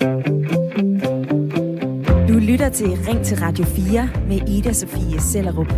[0.00, 0.04] Du
[2.38, 5.72] lytter til Ring til Radio 4 med Ida Sofie Sellerup.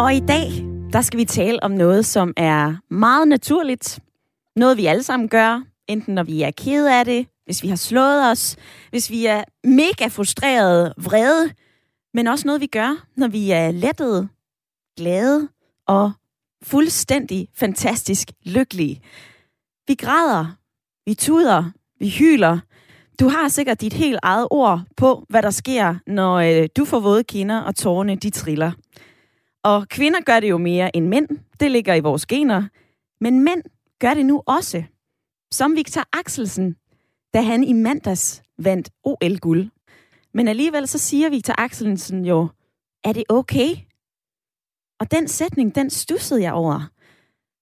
[0.00, 0.48] Og i dag,
[0.92, 4.00] der skal vi tale om noget, som er meget naturligt.
[4.56, 7.76] Noget, vi alle sammen gør, enten når vi er ked af det, hvis vi har
[7.76, 8.56] slået os,
[8.90, 11.50] hvis vi er mega frustrerede, vrede,
[12.14, 14.28] men også noget, vi gør, når vi er lettede,
[14.96, 15.48] glade
[15.86, 16.12] og
[16.62, 19.00] fuldstændig fantastisk lykkelige.
[19.88, 20.59] Vi græder,
[21.10, 22.58] vi tuder, vi hyler.
[23.20, 27.00] Du har sikkert dit helt eget ord på, hvad der sker, når øh, du får
[27.00, 28.72] våde kinder og tårne de triller.
[29.64, 31.28] Og kvinder gør det jo mere end mænd.
[31.60, 32.62] Det ligger i vores gener.
[33.20, 33.62] Men mænd
[34.00, 34.82] gør det nu også.
[35.52, 36.76] Som Victor Axelsen,
[37.34, 39.68] da han i mandags vandt OL-guld.
[40.34, 42.48] Men alligevel så siger Victor Axelsen jo,
[43.04, 43.76] er det okay?
[45.00, 46.90] Og den sætning, den stussede jeg over.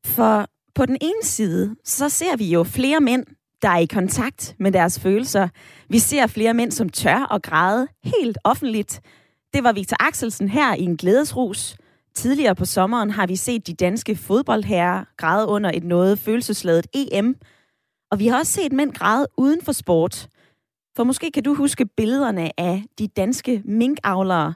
[0.06, 3.26] For på den ene side, så ser vi jo flere mænd,
[3.62, 5.48] der er i kontakt med deres følelser.
[5.88, 9.00] Vi ser flere mænd, som tør og græde helt offentligt.
[9.54, 11.76] Det var Victor Axelsen her i en glædesrus.
[12.14, 17.36] Tidligere på sommeren har vi set de danske fodboldherrer græde under et noget følelsesladet EM.
[18.10, 20.28] Og vi har også set mænd græde uden for sport.
[20.96, 24.54] For måske kan du huske billederne af de danske minkavlere,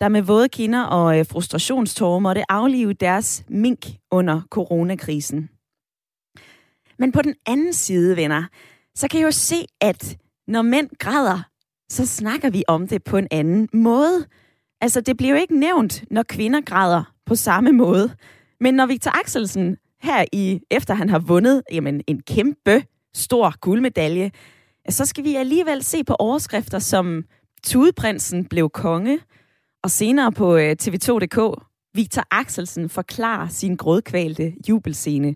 [0.00, 5.48] der med våde kinder og øh, frustrationstårer måtte aflive deres mink under coronakrisen.
[7.00, 8.44] Men på den anden side, venner,
[8.94, 11.42] så kan jeg jo se, at når mænd græder,
[11.88, 14.26] så snakker vi om det på en anden måde.
[14.80, 18.10] Altså, det bliver jo ikke nævnt, når kvinder græder på samme måde.
[18.60, 22.84] Men når Victor Axelsen her i, efter han har vundet jamen, en kæmpe
[23.14, 24.30] stor guldmedalje,
[24.88, 27.24] så skal vi alligevel se på overskrifter som
[27.64, 29.18] Tudeprinsen blev konge,
[29.82, 35.34] og senere på øh, TV2.dk, Victor Axelsen forklarer sin grådkvalte jubelscene.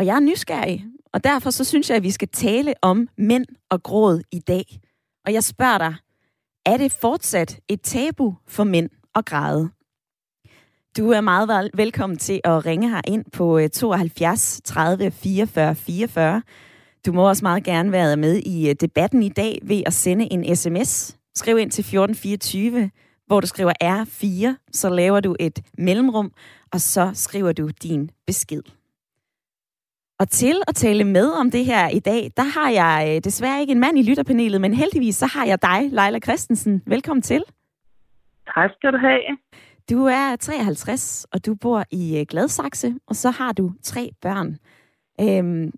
[0.00, 3.46] Og jeg er nysgerrig, og derfor så synes jeg, at vi skal tale om mænd
[3.70, 4.80] og gråd i dag.
[5.26, 5.94] Og jeg spørger dig,
[6.66, 9.70] er det fortsat et tabu for mænd at græde?
[10.96, 16.42] Du er meget velkommen til at ringe her ind på 72 30 44 44.
[17.06, 20.32] Du må også meget gerne være med i øh, debatten i dag ved at sende
[20.32, 21.16] en sms.
[21.34, 22.90] Skriv ind til 1424
[23.26, 26.32] hvor du skriver R4, så laver du et mellemrum,
[26.72, 28.79] og så skriver du din besked.
[30.20, 33.60] Og til at tale med om det her i dag, der har jeg øh, desværre
[33.60, 36.82] ikke en mand i lytterpanelet, men heldigvis så har jeg dig, Leila Christensen.
[36.86, 37.42] Velkommen til.
[38.54, 39.22] Tak skal du have.
[39.90, 44.48] Du er 53, og du bor i øh, Gladsaxe, og så har du tre børn.
[45.20, 45.72] Øhm,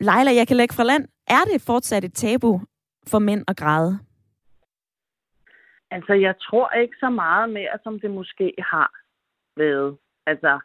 [0.00, 1.04] Leila, jeg kan lægge fra land.
[1.28, 2.60] Er det fortsat et tabu
[3.10, 3.98] for mænd at græde?
[5.90, 8.90] Altså, jeg tror ikke så meget mere, som det måske har
[9.56, 9.96] været.
[10.26, 10.58] Altså,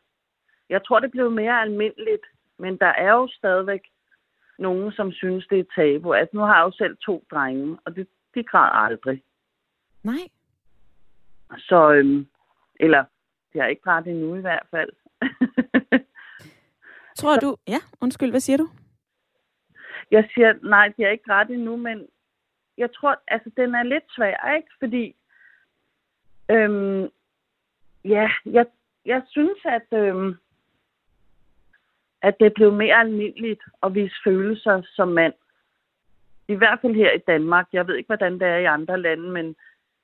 [0.69, 2.25] jeg tror, det blev mere almindeligt,
[2.61, 3.81] men der er jo stadigvæk
[4.59, 6.13] nogen, som synes, det er tabu.
[6.13, 9.23] Altså, nu har jeg jo selv to drenge, og det, de græder aldrig.
[10.03, 10.23] Nej.
[11.57, 12.27] Så, øhm,
[12.79, 13.05] eller,
[13.53, 14.89] de har ikke grædt endnu i hvert fald.
[17.21, 18.67] tror du, ja, undskyld, hvad siger du?
[20.11, 22.07] Jeg siger, nej, de har ikke grædt endnu, men
[22.77, 24.71] jeg tror, altså den er lidt svær, ikke?
[24.79, 25.15] Fordi,
[26.49, 27.09] øhm,
[28.05, 28.65] ja, jeg,
[29.05, 30.35] jeg synes, at, øhm,
[32.21, 35.33] at det blev mere almindeligt at vise følelser som mand.
[36.47, 37.67] I hvert fald her i Danmark.
[37.73, 39.55] Jeg ved ikke, hvordan det er i andre lande, men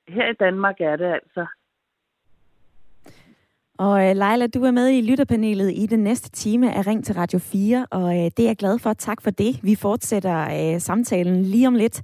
[0.08, 1.46] her i Danmark er det altså.
[3.78, 7.14] Og øh, Leila, du er med i lytterpanelet i den næste time af Ring til
[7.14, 8.92] Radio 4, og øh, det er jeg glad for.
[8.92, 9.60] Tak for det.
[9.62, 12.02] Vi fortsætter øh, samtalen lige om lidt.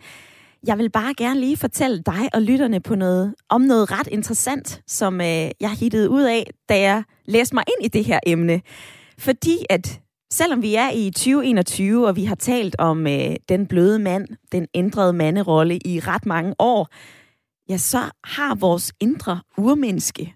[0.66, 4.82] Jeg vil bare gerne lige fortælle dig og lytterne på noget, om noget ret interessant,
[4.86, 5.20] som
[5.60, 8.60] jeg hittede ud af, da jeg læste mig ind i det her emne.
[9.19, 10.00] Fordi at
[10.34, 14.67] selvom vi er i 2021, og vi har talt om øh, den bløde mand, den
[14.75, 16.89] ændrede manderolle i ret mange år,
[17.69, 20.34] ja, så har vores indre urmenneske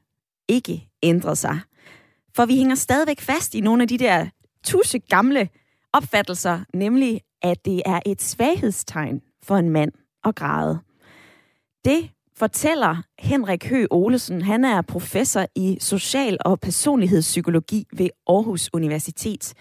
[0.48, 1.60] ikke ændret sig.
[2.36, 4.26] For vi hænger stadigvæk fast i nogle af de der
[4.64, 5.48] tusse gamle
[5.92, 9.92] opfattelser, nemlig at det er et svaghedstegn for en mand
[10.24, 10.78] at græde.
[11.84, 14.42] Det fortæller Henrik Hø Olesen.
[14.42, 19.54] Han er professor i social- og personlighedspsykologi ved Aarhus Universitet.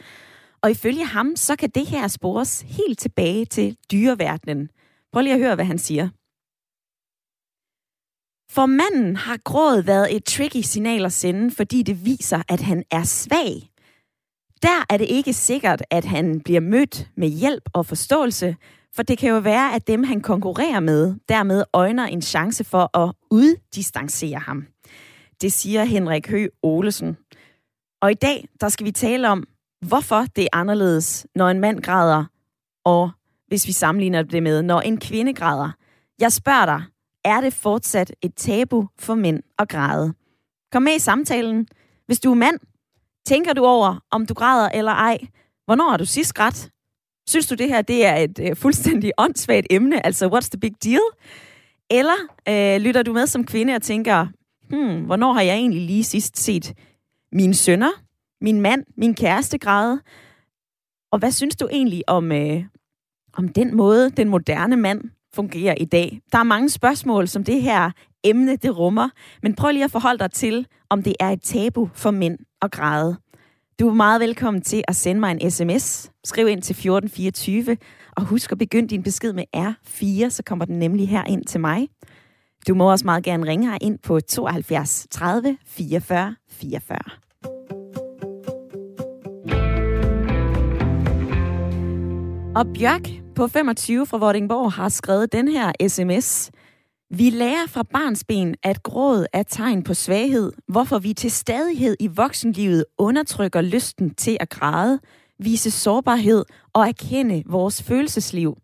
[0.68, 4.70] Og ifølge ham, så kan det her spores helt tilbage til dyreverdenen.
[5.12, 6.10] Prøv lige at høre, hvad han siger.
[8.52, 12.84] For manden har grået været et tricky signal at sende, fordi det viser, at han
[12.92, 13.70] er svag.
[14.62, 18.56] Der er det ikke sikkert, at han bliver mødt med hjælp og forståelse,
[18.96, 22.98] for det kan jo være, at dem, han konkurrerer med, dermed øjner en chance for
[22.98, 24.68] at uddistancere ham.
[25.42, 27.18] Det siger Henrik Hø Olesen.
[28.02, 29.48] Og i dag, der skal vi tale om,
[29.82, 32.26] hvorfor det er anderledes, når en mand græder,
[32.86, 33.12] og
[33.48, 35.72] hvis vi sammenligner det med, når en kvinde græder.
[36.20, 36.84] Jeg spørger dig,
[37.26, 40.14] er det fortsat et tabu for mænd at græde?
[40.72, 41.68] Kom med i samtalen.
[42.06, 42.60] Hvis du er mand,
[43.26, 45.18] tænker du over, om du græder eller ej?
[45.66, 46.70] Hvornår har du sidst grædt?
[47.28, 50.06] Synes du, det her det er et øh, fuldstændig åndssvagt emne?
[50.06, 51.02] Altså, what's the big deal?
[51.90, 52.16] Eller
[52.50, 54.28] øh, lytter du med som kvinde og tænker,
[54.70, 56.74] hmm, hvornår har jeg egentlig lige sidst set
[57.32, 57.92] mine sønner,
[58.42, 60.02] min mand, min kæreste græde?
[61.12, 62.64] Og hvad synes du egentlig om, øh,
[63.34, 65.02] om den måde, den moderne mand
[65.34, 66.22] fungerer i dag?
[66.32, 67.92] Der er mange spørgsmål, som det her
[68.24, 69.10] emne det rummer,
[69.44, 72.72] men prøv lige at forholde dig til, om det er et tabu for mænd at
[72.72, 73.18] græde.
[73.80, 76.12] Du er meget velkommen til at sende mig en sms.
[76.24, 77.78] Skriv ind til 1424,
[78.18, 81.60] og husk at begynde din besked med R4, så kommer den nemlig her ind til
[81.60, 81.88] mig.
[82.68, 87.27] Du må også meget gerne ringe her ind på 72 30 44 44.
[92.58, 96.52] Og Bjørk på 25 fra Vordingborg har skrevet den her sms.
[97.10, 102.08] Vi lærer fra barnsben, at gråd er tegn på svaghed, hvorfor vi til stadighed i
[102.08, 105.00] voksenlivet undertrykker lysten til at græde,
[105.40, 108.58] vise sårbarhed og erkende vores følelsesliv.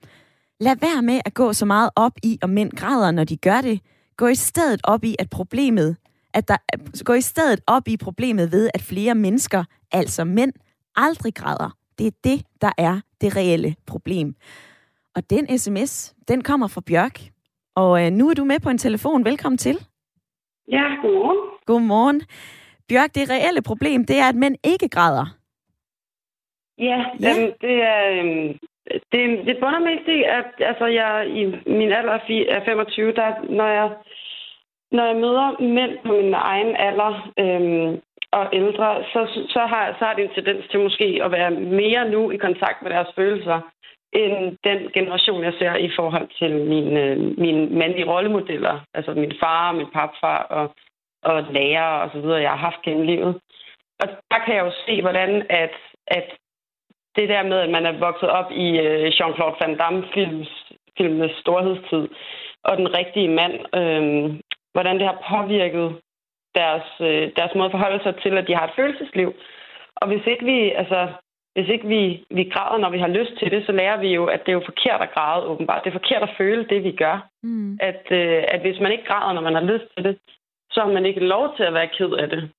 [0.59, 3.61] Lad være med at gå så meget op i, om mænd græder, når de gør
[3.61, 3.79] det.
[4.17, 5.95] Gå i stedet op i, at problemet,
[6.33, 6.57] at der,
[7.03, 10.53] gå i stedet op i problemet ved, at flere mennesker, altså mænd,
[10.95, 11.77] aldrig græder.
[11.97, 14.27] Det er det, der er det reelle problem.
[15.15, 17.17] Og den sms, den kommer fra Bjørk.
[17.75, 19.25] Og øh, nu er du med på en telefon.
[19.25, 19.77] Velkommen til.
[20.71, 21.39] Ja, godmorgen.
[21.65, 22.21] Godmorgen.
[22.89, 25.25] Bjørk, det reelle problem, det er, at mænd ikke græder.
[26.77, 27.27] Ja, Ja.
[27.29, 27.99] Jamen, det er...
[28.11, 28.59] Øhm,
[29.11, 31.43] det, det bunder mest i, at altså, jeg i
[31.79, 33.89] min alder er er 25, der, når jeg
[34.91, 35.47] når jeg møder
[35.77, 38.01] mænd på min egen alder øhm,
[38.37, 42.09] og ældre, så, så, har, så har det en tendens til måske at være mere
[42.09, 43.59] nu i kontakt med deres følelser,
[44.13, 48.79] end den generation, jeg ser i forhold til mine, øh, mine mandlige rollemodeller.
[48.93, 50.75] Altså min far, min papfar og,
[51.23, 53.39] og lærer og så videre, jeg har haft gennem livet.
[54.01, 55.75] Og der kan jeg jo se, hvordan at,
[56.07, 56.25] at
[57.15, 62.07] det der med, at man er vokset op i øh, Jean-Claude Van Damme-films filmenes storhedstid,
[62.63, 64.39] og den rigtige mand, øh,
[64.73, 65.99] hvordan det har påvirket
[66.55, 69.33] deres, øh, deres måde at forholde sig til, at de har et følelsesliv.
[69.95, 71.07] Og hvis ikke vi, altså,
[71.55, 74.25] hvis ikke vi, vi græder, når vi har lyst til det, så lærer vi jo,
[74.25, 75.83] at det er jo forkert at græde, åbenbart.
[75.83, 77.27] Det er forkert at føle det, vi gør.
[77.43, 77.77] Mm.
[77.81, 80.17] At, øh, at hvis man ikke græder, når man har lyst til det,
[80.71, 82.51] så har man ikke lov til at være ked af det.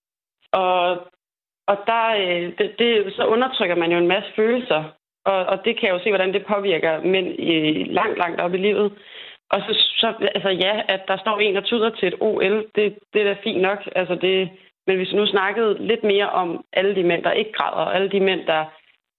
[0.52, 0.90] Og,
[1.66, 4.84] og der, øh, det, det, så undertrykker man jo en masse følelser.
[5.24, 8.54] Og, og det kan jeg jo se, hvordan det påvirker mænd i, langt, langt op
[8.54, 8.92] i livet.
[9.54, 12.84] Og så, så altså ja, at der står en og tuder til et OL, det,
[13.12, 13.78] det er da fint nok.
[13.96, 14.50] Altså det,
[14.86, 17.94] men hvis vi nu snakkede lidt mere om alle de mænd, der ikke græder, og
[17.96, 18.64] alle de mænd, der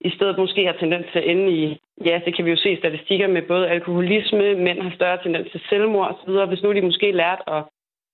[0.01, 2.71] i stedet måske har tendens til at ende i, ja, det kan vi jo se
[2.71, 6.47] i statistikker med både alkoholisme, mænd har større tendens til selvmord osv.
[6.47, 7.63] Hvis nu de måske lærte, at,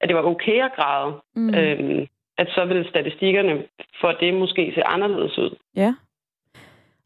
[0.01, 1.55] at det var okay at græde, Mm.
[1.55, 2.07] øhm,
[2.37, 3.63] at så ville statistikkerne
[4.01, 5.55] for det måske se anderledes ud.
[5.75, 5.93] Ja.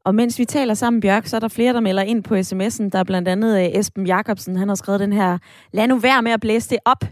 [0.06, 2.90] Og mens vi taler sammen, Bjørk, så er der flere, der melder ind på sms'en.
[2.90, 5.38] Der er blandt andet øh, Esben Jacobsen, han har skrevet den her,
[5.74, 7.04] lad nu være med at blæse det op.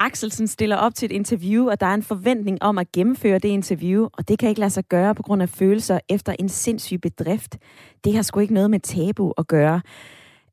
[0.00, 3.48] Axelsen stiller op til et interview, og der er en forventning om at gennemføre det
[3.48, 7.00] interview, og det kan ikke lade sig gøre på grund af følelser efter en sindssyg
[7.00, 7.58] bedrift.
[8.04, 9.80] Det har sgu ikke noget med tabu at gøre.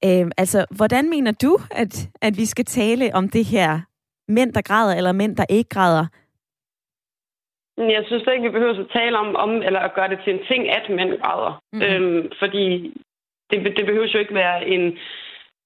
[0.06, 3.80] Øh, altså, hvordan mener du, at, at vi skal tale om det her
[4.28, 6.06] mænd, der græder, eller mænd, der ikke græder?
[7.78, 10.46] Jeg synes ikke, vi behøver at tale om, om eller at gøre det til en
[10.46, 11.62] ting, at mænd græder.
[11.74, 11.82] Mm.
[11.82, 12.94] Øhm, fordi
[13.51, 14.98] det, det behøver jo ikke være en...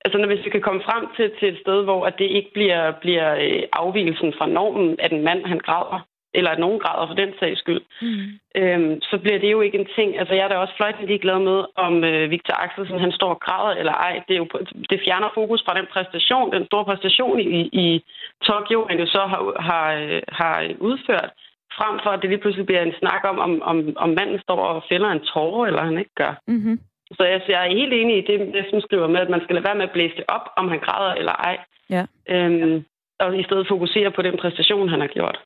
[0.06, 2.52] Altså, når hvis vi kan komme frem til, til et sted, hvor at det ikke
[2.54, 7.08] bliver, bliver øh, afvielsen fra normen, at en mand han græder, eller at nogen græder
[7.08, 8.28] for den sags skyld, Mm.
[8.56, 10.20] øhm, så bliver det jo ikke en ting.
[10.20, 13.40] Altså, jeg er da også fløjtende ligeglad med, om øh, Victor Axelsen han står og
[13.40, 14.24] græder eller ej.
[14.28, 14.48] Det, er jo,
[14.90, 18.04] det fjerner fokus fra den præstation, den store præstation i, i
[18.44, 21.30] Tokyo, han jo så har, har, øh, har udført,
[21.78, 24.62] frem for at det lige pludselig bliver en snak om, om, om, om manden står
[24.72, 26.34] og fælder en tårer, eller han ikke gør.
[26.48, 26.80] Mm-hmm.
[27.18, 29.68] Så jeg, jeg er helt enig i det, Esben skriver med, at man skal lade
[29.68, 31.58] være med at blæse det op, om han græder eller ej.
[31.90, 32.04] Ja.
[32.30, 32.86] Øhm,
[33.20, 35.38] og i stedet fokusere på den præstation, han har gjort.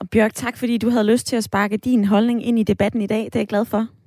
[0.00, 3.02] Og Bjørk, tak fordi du havde lyst til at sparke din holdning ind i debatten
[3.02, 3.24] i dag.
[3.24, 3.97] Det er jeg glad for.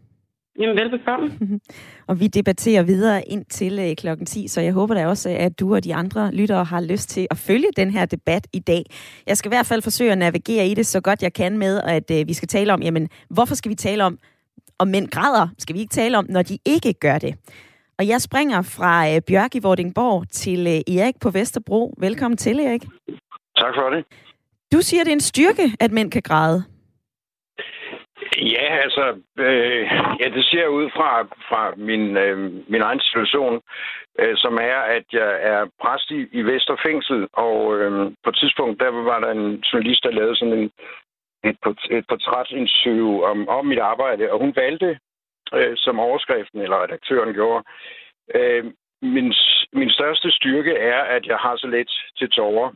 [0.59, 1.31] Jamen, velbekomme.
[2.07, 5.59] Og vi debatterer videre ind til øh, klokken 10, så jeg håber da også, at
[5.59, 8.83] du og de andre lyttere har lyst til at følge den her debat i dag.
[9.27, 11.81] Jeg skal i hvert fald forsøge at navigere i det så godt jeg kan med,
[11.81, 14.17] at øh, vi skal tale om, jamen, hvorfor skal vi tale om,
[14.79, 15.47] om mænd græder?
[15.57, 17.35] Skal vi ikke tale om, når de ikke gør det?
[17.99, 21.93] Og jeg springer fra øh, Bjørk i Vordingborg til øh, Erik på Vesterbro.
[21.97, 22.81] Velkommen til, Erik.
[23.57, 24.05] Tak for det.
[24.73, 26.63] Du siger, det er en styrke, at mænd kan græde.
[28.37, 29.83] Ja, altså, øh,
[30.19, 32.37] ja, det ser ud fra, fra min, øh,
[32.69, 33.61] min egen situation,
[34.19, 38.79] øh, som er, at jeg er præst i, i Vesterfængsel, og øh, på et tidspunkt,
[38.79, 40.71] der var der en journalist, der lavede sådan en,
[41.43, 41.57] et,
[41.91, 44.99] et portrætinterview om, om mit arbejde, og hun valgte
[45.53, 47.63] øh, som overskriften, eller redaktøren gjorde,
[48.35, 48.63] øh,
[49.01, 49.33] min,
[49.73, 52.69] min største styrke er, at jeg har så let til tårer.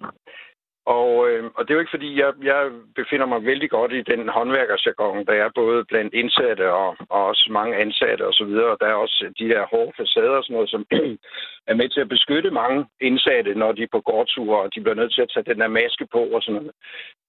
[0.85, 4.01] Og, øh, og det er jo ikke fordi, jeg, jeg befinder mig vældig godt i
[4.01, 8.53] den håndværkersjargon, der er både blandt indsatte og, og også mange ansatte osv.
[8.71, 10.85] Og der er også de her hårde facader og sådan noget, som
[11.69, 14.95] er med til at beskytte mange indsatte, når de er på gårdture, og de bliver
[14.95, 16.71] nødt til at tage den der maske på og sådan noget.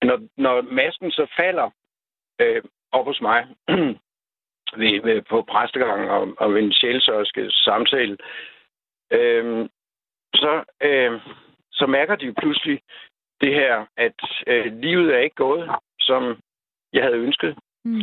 [0.03, 1.71] Når, når masken så falder
[2.41, 3.47] øh, op hos mig
[4.81, 8.17] ved, ved, på præstegangen og, og ved en sjælsørske samtale,
[9.13, 9.69] øh,
[10.35, 11.21] så, øh,
[11.73, 12.81] så mærker de jo pludselig,
[13.41, 16.39] det her, at øh, livet er ikke gået, som
[16.93, 17.59] jeg havde ønsket.
[17.85, 18.01] Mm.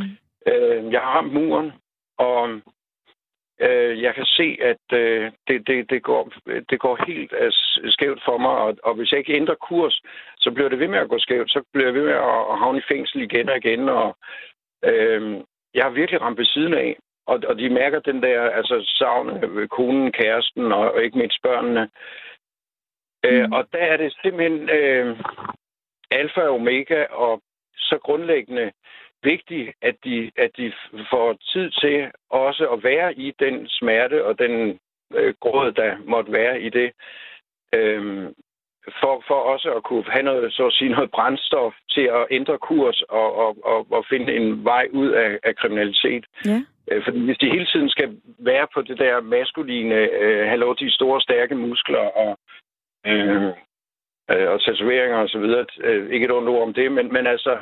[0.47, 1.71] Øh, jeg har ramt muren,
[2.17, 2.49] og
[3.61, 6.31] øh, jeg kan se, at øh, det, det, det, går,
[6.69, 7.51] det går helt øh,
[7.95, 10.01] skævt for mig, og, og hvis jeg ikke ændrer kurs,
[10.37, 11.51] så bliver det ved med at gå skævt.
[11.51, 14.17] Så bliver jeg ved med at, at havne i fængsel igen og igen, og
[14.85, 15.41] øh,
[15.73, 16.97] jeg har virkelig ramt ved siden af.
[17.27, 21.41] Og, og de mærker den der altså savn af konen, kæresten og, og ikke mindst
[21.43, 21.89] børnene.
[23.25, 23.53] Øh, mm.
[23.53, 25.17] og der er det simpelthen øh,
[26.11, 27.41] alfa og omega, og
[27.75, 28.71] så grundlæggende
[29.23, 30.73] vigtigt, at de, at de
[31.09, 34.79] får tid til også at være i den smerte og den
[35.13, 36.91] øh, gråd, der måtte være i det.
[37.73, 38.29] Øh,
[38.99, 42.57] for, for også at kunne have noget, så at sige, noget brændstof til at ændre
[42.57, 46.25] kurs og, og, og, og finde en vej ud af, af kriminalitet.
[46.45, 46.61] Ja.
[46.91, 50.75] Øh, fordi hvis de hele tiden skal være på det der maskuline, øh, have lov
[50.75, 52.37] til de store, stærke muskler og
[53.05, 53.43] øh,
[54.31, 55.65] øh, og tatoveringer og så videre.
[55.83, 57.62] Øh, ikke et ondt ord om det, men, men altså,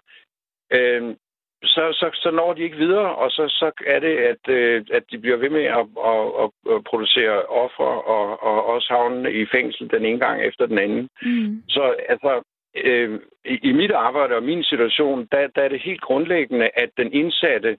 [0.73, 1.15] øh,
[1.63, 5.03] så, så, så når de ikke videre, og så, så er det, at, øh, at
[5.11, 9.45] de bliver ved med at, at, at, at producere ofre og, og også havne i
[9.45, 11.09] fængsel den ene gang efter den anden.
[11.21, 11.63] Mm.
[11.69, 12.41] Så altså,
[12.75, 16.89] øh, i, i mit arbejde og min situation, der, der er det helt grundlæggende, at
[16.97, 17.77] den indsatte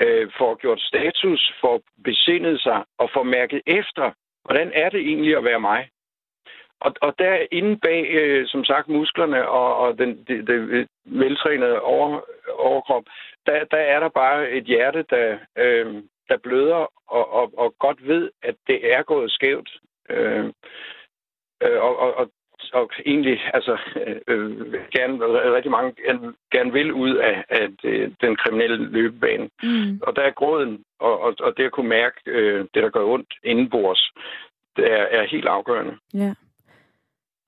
[0.00, 4.10] øh, får gjort status, får besindet sig og får mærket efter,
[4.44, 5.88] hvordan er det egentlig at være mig?
[6.84, 11.80] Og, og der inde bag, øh, som sagt, musklerne og, og den det, det veltrænede
[11.80, 12.20] over,
[12.58, 13.04] overkrop,
[13.46, 18.08] der, der er der bare et hjerte, der, øh, der bløder og, og, og godt
[18.08, 19.70] ved, at det er gået skævt.
[20.10, 20.44] Øh,
[21.62, 22.30] øh, og, og, og,
[22.72, 23.78] og egentlig altså,
[24.28, 25.14] øh, gerne,
[25.54, 25.94] rigtig mange
[26.52, 29.48] gerne vil ud af, af det, den kriminelle løbebane.
[29.62, 30.00] Mm.
[30.02, 33.04] Og der er gråden, og, og, og det at kunne mærke øh, det, der gør
[33.04, 34.12] ondt indenbords,
[34.76, 35.96] det er, er helt afgørende.
[36.14, 36.34] Ja.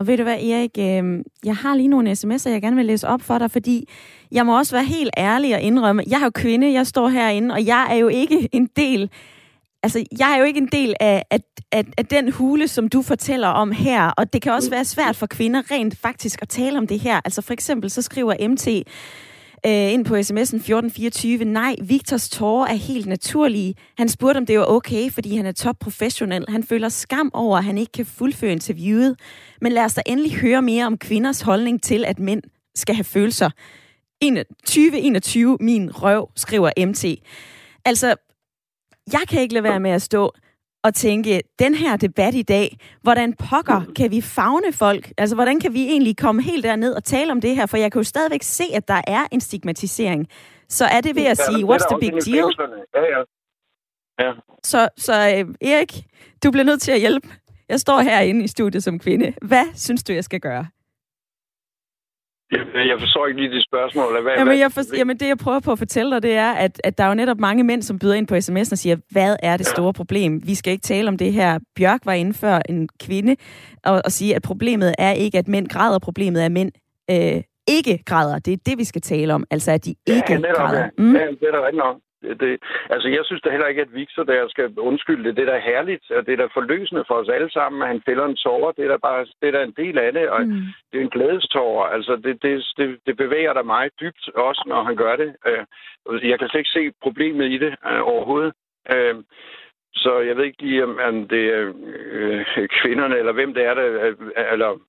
[0.04, 3.08] Og ved du hvad, Erik, øh, jeg har lige nogle sms'er, jeg gerne vil læse
[3.08, 3.88] op for dig, fordi
[4.32, 7.54] jeg må også være helt ærlig og indrømme, jeg er jo kvinde, jeg står herinde,
[7.54, 9.10] og jeg er jo ikke en del
[9.82, 11.40] altså, jeg er jo ikke en del af, af,
[11.72, 15.16] af, af den hule, som du fortæller om her, og det kan også være svært
[15.16, 17.20] for kvinder rent faktisk at tale om det her.
[17.24, 18.68] Altså for eksempel, så skriver MT,
[19.66, 21.44] øh, ind på sms'en 1424.
[21.44, 23.74] Nej, Victors tårer er helt naturlige.
[23.98, 26.44] Han spurgte, om det var okay, fordi han er topprofessionel.
[26.48, 29.16] Han føler skam over, at han ikke kan fuldføre interviewet.
[29.60, 32.42] Men lad os da endelig høre mere om kvinders holdning til, at mænd
[32.74, 33.50] skal have følelser.
[34.64, 37.04] 2021, min røv, skriver MT.
[37.84, 38.14] Altså,
[39.12, 40.32] jeg kan ikke lade være med at stå
[40.84, 45.12] og tænke, den her debat i dag, hvordan pokker kan vi fagne folk?
[45.18, 47.66] Altså, hvordan kan vi egentlig komme helt derned og tale om det her?
[47.66, 50.28] For jeg kan jo stadigvæk se, at der er en stigmatisering.
[50.68, 52.46] Så er det ved at sige, what's the big deal?
[52.94, 53.22] Ja, ja.
[54.24, 54.32] ja.
[54.62, 55.92] Så, så uh, Erik,
[56.44, 57.28] du bliver nødt til at hjælpe.
[57.68, 59.32] Jeg står herinde i studiet som kvinde.
[59.42, 60.66] Hvad synes du, jeg skal gøre?
[62.54, 64.22] Jeg, jeg forstår ikke lige det spørgsmål.
[64.22, 66.80] Hvad, jamen, jeg for, jamen, det jeg prøver på at fortælle dig, det er, at,
[66.84, 69.36] at der er jo netop mange mænd, som byder ind på sms'en og siger, hvad
[69.42, 70.40] er det store problem?
[70.46, 71.58] Vi skal ikke tale om det her.
[71.76, 73.36] Bjørk var inde før en kvinde
[73.84, 75.98] og, og sige, at problemet er ikke, at mænd græder.
[75.98, 76.72] Problemet er, at mænd
[77.10, 78.38] øh, ikke græder.
[78.38, 79.44] Det er det, vi skal tale om.
[79.50, 80.88] Altså, at de ikke ja, netop, græder.
[80.98, 81.16] Mm?
[81.16, 81.96] Ja, det er der rigtig nok.
[82.40, 85.36] Det, altså, jeg synes da heller ikke, at Victor der skal undskylde det.
[85.36, 88.02] Det er da herligt, og det er da forløsende for os alle sammen, at han
[88.06, 88.72] fælder en tårer.
[88.72, 90.62] Det er da bare det er da en del af det, og mm.
[90.92, 91.86] det er en glædestårer.
[91.86, 95.36] Altså, det, det, det, det bevæger da mig dybt også, når han gør det.
[95.46, 98.52] Øh, jeg kan slet ikke se problemet i det øh, overhovedet.
[99.94, 103.74] Øh, så jeg ved ikke lige, om det er øh, kvinderne, eller hvem det er,
[103.74, 104.14] der,
[104.52, 104.80] eller,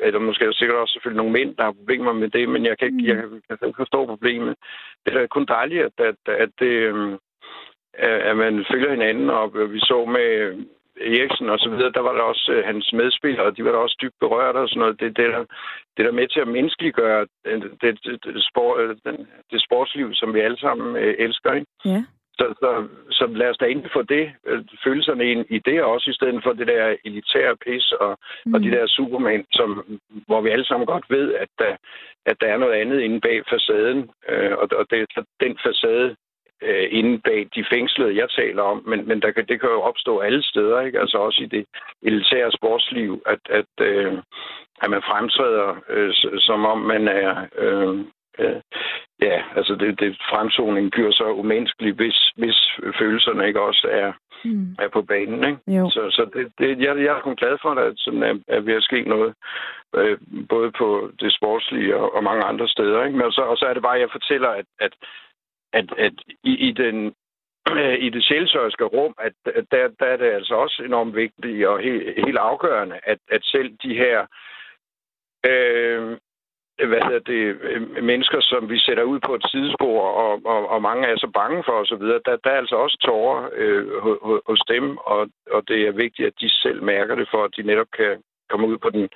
[0.00, 2.66] eller måske er der sikkert også selvfølgelig nogle mænd, der har problemer med det, men
[2.66, 4.54] jeg kan ikke, jeg, jeg kan ikke forstå problemet.
[5.06, 7.18] Det er da kun dejligt, at, at, at, det, øh,
[8.30, 10.30] at man følger hinanden, og vi så med
[11.00, 13.78] Eriksen og så videre, der var der også øh, hans medspillere, og de var der
[13.78, 15.00] også dybt berørt og sådan noget.
[15.00, 15.44] Det, det, der,
[15.96, 18.96] det der med til at menneskeliggøre det, det, det, sport, øh,
[19.50, 21.52] det, sportsliv, som vi alle sammen øh, elsker.
[21.52, 21.66] Ikke?
[21.84, 22.04] Ja.
[22.38, 22.70] Så, så,
[23.10, 26.42] så lad os da egentlig få det, øh, følelserne ind i det også, i stedet
[26.44, 28.54] for det der elitære pis og, mm.
[28.54, 31.76] og de der supermænd, som, hvor vi alle sammen godt ved, at der,
[32.26, 34.10] at der er noget andet inde bag facaden.
[34.28, 35.06] Øh, og, og det,
[35.40, 36.16] den facade
[36.62, 39.80] øh, inde bag de fængslede, jeg taler om, men, men der kan, det kan jo
[39.80, 41.00] opstå alle steder, ikke?
[41.00, 41.64] altså også i det
[42.02, 44.12] elitære sportsliv, at, at, øh,
[44.82, 47.46] at man fremtræder, øh, som om man er...
[47.58, 48.04] Øh,
[48.38, 48.60] øh,
[49.22, 52.58] ja, altså det, det fremtoningen bliver så umenneskelig, hvis, hvis
[52.98, 54.12] følelserne ikke også er,
[54.44, 54.76] mm.
[54.78, 55.44] er på banen.
[55.44, 55.78] Ikke?
[55.78, 55.90] Jo.
[55.90, 58.74] Så, så det, det, jeg, jeg er kun glad for, at sådan er, er ved
[58.74, 59.34] at ske noget,
[59.96, 63.04] øh, både på det sportslige og, og mange andre steder.
[63.04, 63.18] Ikke?
[63.18, 64.92] Men så, og så er det bare, at jeg fortæller, at, at,
[65.72, 66.14] at, at
[66.44, 67.14] i, i den
[68.06, 71.80] i det sjælsørske rum, at, at der, der er det altså også enormt vigtigt og
[71.80, 74.26] helt, helt afgørende, at, at selv de her
[75.46, 76.18] øh,
[76.78, 80.82] hvad hedder det, øh, mennesker, som vi sætter ud på et sidespor, og, og, og
[80.82, 83.86] mange er så bange for osv., der, der er altså også tårer øh,
[84.46, 87.62] hos dem, og, og det er vigtigt, at de selv mærker det, for at de
[87.62, 89.08] netop kan komme ud på den,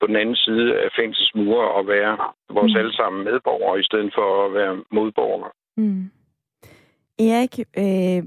[0.00, 2.14] på den anden side af fængselsmure og være
[2.50, 2.78] vores mm.
[2.80, 5.50] allesammen medborgere, i stedet for at være modborgere.
[5.76, 6.10] Mm.
[7.18, 8.22] Erik, øh,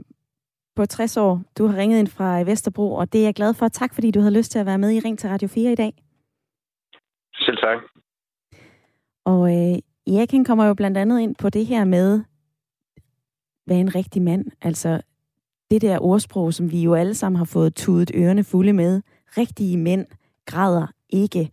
[0.76, 3.68] på 60 år, du har ringet ind fra Vesterbro, og det er jeg glad for.
[3.68, 5.76] Tak, fordi du havde lyst til at være med i Ring til Radio 4 i
[5.76, 5.94] dag.
[7.46, 7.80] Selv tak.
[9.26, 12.22] Og øh, Erik han kommer jo blandt andet ind på det her med,
[13.66, 15.02] hvad en rigtig mand, altså
[15.72, 19.02] det der ordsprog, som vi jo alle sammen har fået tudet ørerne fulde med.
[19.38, 20.06] Rigtige mænd
[20.46, 21.50] græder ikke.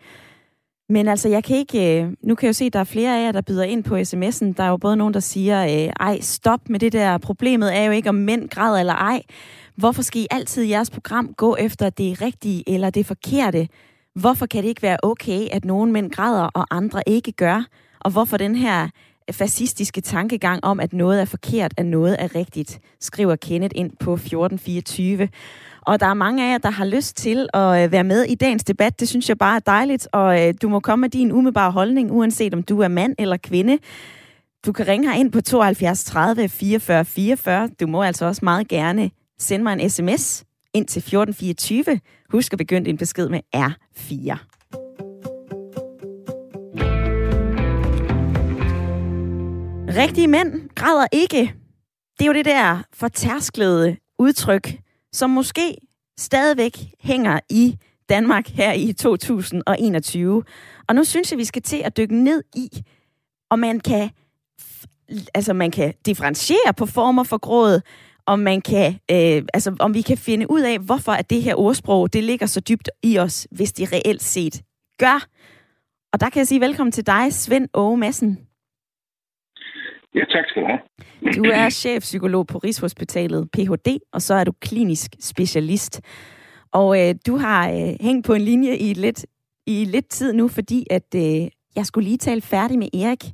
[0.88, 2.02] Men altså, jeg kan ikke...
[2.02, 3.84] Øh, nu kan jeg jo se, at der er flere af jer, der byder ind
[3.84, 4.54] på sms'en.
[4.56, 7.18] Der er jo både nogen, der siger, øh, ej, stop med det der.
[7.18, 9.22] Problemet er jo ikke, om mænd græder eller ej.
[9.74, 13.68] Hvorfor skal I altid i jeres program gå efter det rigtige eller det forkerte?
[14.20, 17.64] Hvorfor kan det ikke være okay, at nogle mænd græder, og andre ikke gør?
[18.00, 18.88] Og hvorfor den her
[19.32, 24.14] fascistiske tankegang om, at noget er forkert, at noget er rigtigt, skriver Kenneth ind på
[24.14, 25.28] 1424.
[25.80, 28.34] Og der er mange af jer, der har lyst til at øh, være med i
[28.34, 29.00] dagens debat.
[29.00, 32.12] Det synes jeg bare er dejligt, og øh, du må komme med din umiddelbare holdning,
[32.12, 33.78] uanset om du er mand eller kvinde.
[34.66, 37.68] Du kan ringe her ind på 72 30 44 44.
[37.80, 42.00] Du må altså også meget gerne sende mig en sms ind til 1424.
[42.30, 44.38] Husk at begynde din besked med R4.
[49.96, 51.54] Rigtige mænd græder ikke.
[52.18, 54.78] Det er jo det der fortærsklede udtryk,
[55.12, 55.76] som måske
[56.18, 60.42] stadigvæk hænger i Danmark her i 2021.
[60.88, 62.68] Og nu synes jeg, vi skal til at dykke ned i,
[63.50, 64.10] om man kan,
[65.34, 67.80] altså man kan differentiere på former for gråd,
[68.26, 71.54] om man kan, øh, altså om vi kan finde ud af, hvorfor at det her
[71.54, 74.62] ordsprog, det ligger så dybt i os, hvis det reelt set
[74.98, 75.26] gør.
[76.12, 78.38] Og der kan jeg sige velkommen til dig, Svend Åge Madsen.
[80.14, 80.80] Ja, tak skal du have.
[81.36, 86.00] Du er chefpsykolog på Rigshospitalet, Ph.D., og så er du klinisk specialist.
[86.72, 89.26] Og øh, du har øh, hængt på en linje i lidt,
[89.66, 93.24] i lidt tid nu, fordi at øh, jeg skulle lige tale færdig med Erik,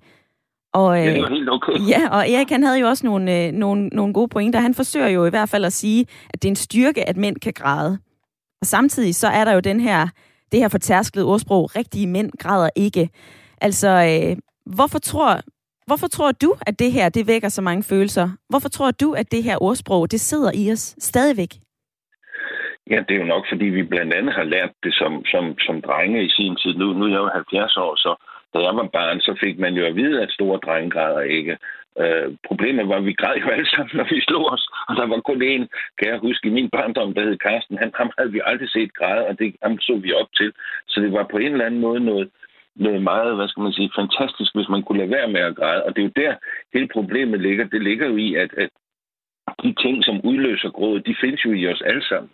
[0.73, 1.73] og, øh, det var helt okay.
[1.93, 4.61] Ja, og Erik han havde jo også nogle, øh, nogle, nogle gode pointer.
[4.61, 7.37] Han forsøger jo i hvert fald at sige, at det er en styrke, at mænd
[7.37, 7.99] kan græde.
[8.61, 10.09] Og samtidig så er der jo den her,
[10.53, 13.11] det her fortærskede ordsprog, rigtige mænd græder ikke.
[13.61, 14.37] Altså, øh,
[14.77, 15.41] hvorfor tror,
[15.87, 18.29] hvorfor tror du, at det her, det vækker så mange følelser?
[18.49, 21.53] Hvorfor tror du, at det her ordsprog, det sidder i os stadigvæk?
[22.91, 25.83] Ja, det er jo nok, fordi vi blandt andet har lært det som, som, som
[25.83, 26.73] drenge i sin tid.
[26.75, 28.11] Nu, nu er jeg jo 70 år, så
[28.55, 31.59] da jeg var barn, så fik man jo at vide, at store drenge græder ikke.
[32.01, 34.65] Øh, problemet var, at vi græd jo alle sammen, når vi slog os.
[34.89, 35.65] Og der var kun én,
[35.99, 37.79] kan jeg huske, i min barndom, der hed Karsten.
[37.79, 40.53] Han, ham havde vi aldrig set græde, og det ham så vi op til.
[40.89, 42.31] Så det var på en eller anden måde noget,
[42.77, 45.85] noget meget, hvad skal man sige, fantastisk, hvis man kunne lade være med at græde.
[45.85, 46.35] Og det er jo der,
[46.75, 47.65] hele problemet ligger.
[47.65, 48.71] Det ligger jo i, at, at
[49.63, 52.31] de ting, som udløser gråd, de findes jo i os alle sammen.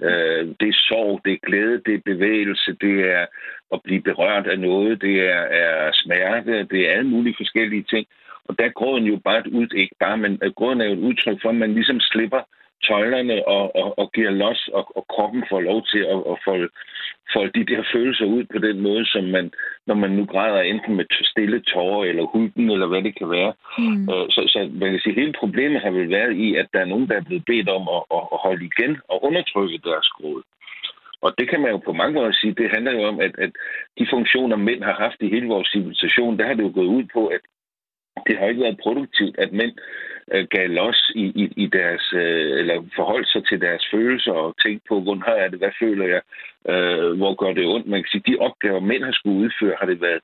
[0.00, 3.26] Øh, det er sorg, det er glæde, det er bevægelse, det er
[3.72, 8.06] at blive berørt af noget, det er, er smerte, det er alle mulige forskellige ting.
[8.44, 10.92] Og der er gråden jo bare et ud, ikke bare, men øh, gråden er jo
[10.92, 12.40] et udtryk for, at man ligesom slipper
[12.88, 16.68] tøjlerne og, og, og giver los, og, og kroppen får lov til at, at folde,
[17.34, 19.52] folde de der følelser ud på den måde, som man,
[19.86, 23.52] når man nu græder enten med stille tårer eller huden, eller hvad det kan være.
[23.78, 24.02] Mm.
[24.12, 26.90] Øh, så, så man kan sige, hele problemet har vel været i, at der er
[26.92, 30.42] nogen, der er blevet bedt om at, at, at holde igen og undertrykke deres gråd.
[31.24, 33.50] Og det kan man jo på mange måder sige, det handler jo om, at, at
[33.98, 37.04] de funktioner, mænd har haft i hele vores civilisation, der har det jo gået ud
[37.12, 37.40] på, at
[38.26, 39.72] det har ikke været produktivt, at mænd
[40.32, 44.54] øh, gav los i, i, i deres, øh, eller forholdt sig til deres følelser og
[44.64, 46.22] tænkte på, hvordan har jeg det, hvad føler jeg,
[46.72, 47.86] øh, hvor gør det ondt.
[47.86, 50.22] Man kan sige, de opgaver, mænd har skulle udføre, har det været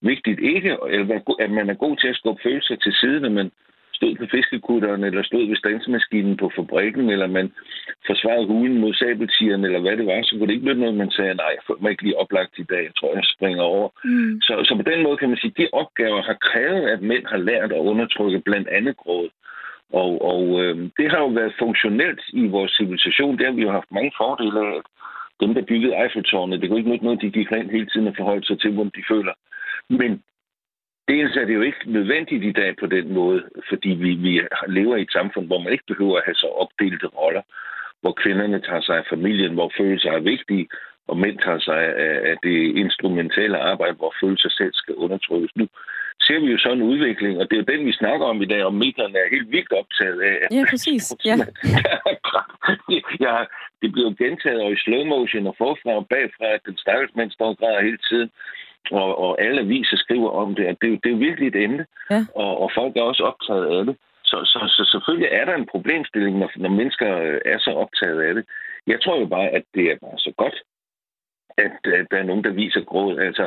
[0.00, 3.50] vigtigt ikke, eller at man er god til at skubbe følelser til siden, men
[3.98, 7.46] stod på fiskekutteren, eller stod ved stansmaskinen på fabrikken, eller man
[8.06, 11.10] forsvarede hulen mod sabeltigeren, eller hvad det var, så kunne det ikke blive noget, man
[11.16, 13.88] sagde, nej, jeg føler mig ikke lige oplagt i dag, jeg tror, jeg springer over.
[14.04, 14.40] Mm.
[14.46, 17.24] Så, så på den måde kan man sige, at de opgaver har krævet, at mænd
[17.32, 19.28] har lært at undertrykke blandt andet gråd.
[19.92, 23.38] Og, og øh, det har jo været funktionelt i vores civilisation.
[23.38, 24.80] Det har vi jo haft mange fordele af.
[25.40, 28.46] Dem, der byggede Eiffeltårnet, det kunne ikke noget, de gik rent hele tiden og forholdt
[28.46, 29.34] sig til, hvordan de føler.
[29.88, 30.22] Men
[31.08, 34.96] Dels er det jo ikke nødvendigt i dag på den måde, fordi vi, vi lever
[34.96, 37.42] i et samfund, hvor man ikke behøver at have så opdelte roller,
[38.00, 40.68] hvor kvinderne tager sig af familien, hvor følelser er vigtige,
[41.08, 41.80] og mænd tager sig
[42.28, 45.56] af, det instrumentelle arbejde, hvor følelser selv skal undertrykkes.
[45.56, 45.66] Nu
[46.20, 48.50] ser vi jo sådan en udvikling, og det er jo den, vi snakker om i
[48.52, 50.36] dag, og medierne er helt vildt optaget af.
[50.50, 51.04] Ja, præcis.
[51.28, 51.36] Ja.
[53.26, 53.36] ja,
[53.82, 57.30] det bliver gentaget og i slow motion og forfra og bagfra, at den stakkels mand
[57.30, 58.30] står og græder hele tiden
[58.90, 62.24] og, og alle aviser skriver om det, at det, det er virkelig et emne, ja.
[62.34, 63.96] og, og folk er også optaget af det.
[64.24, 68.20] Så, så, så selvfølgelig er der en problemstilling, når, når mennesker øh, er så optaget
[68.20, 68.44] af det.
[68.86, 70.56] Jeg tror jo bare, at det er bare så godt,
[71.58, 73.18] at, at der er nogen, der viser gråd.
[73.18, 73.46] Altså,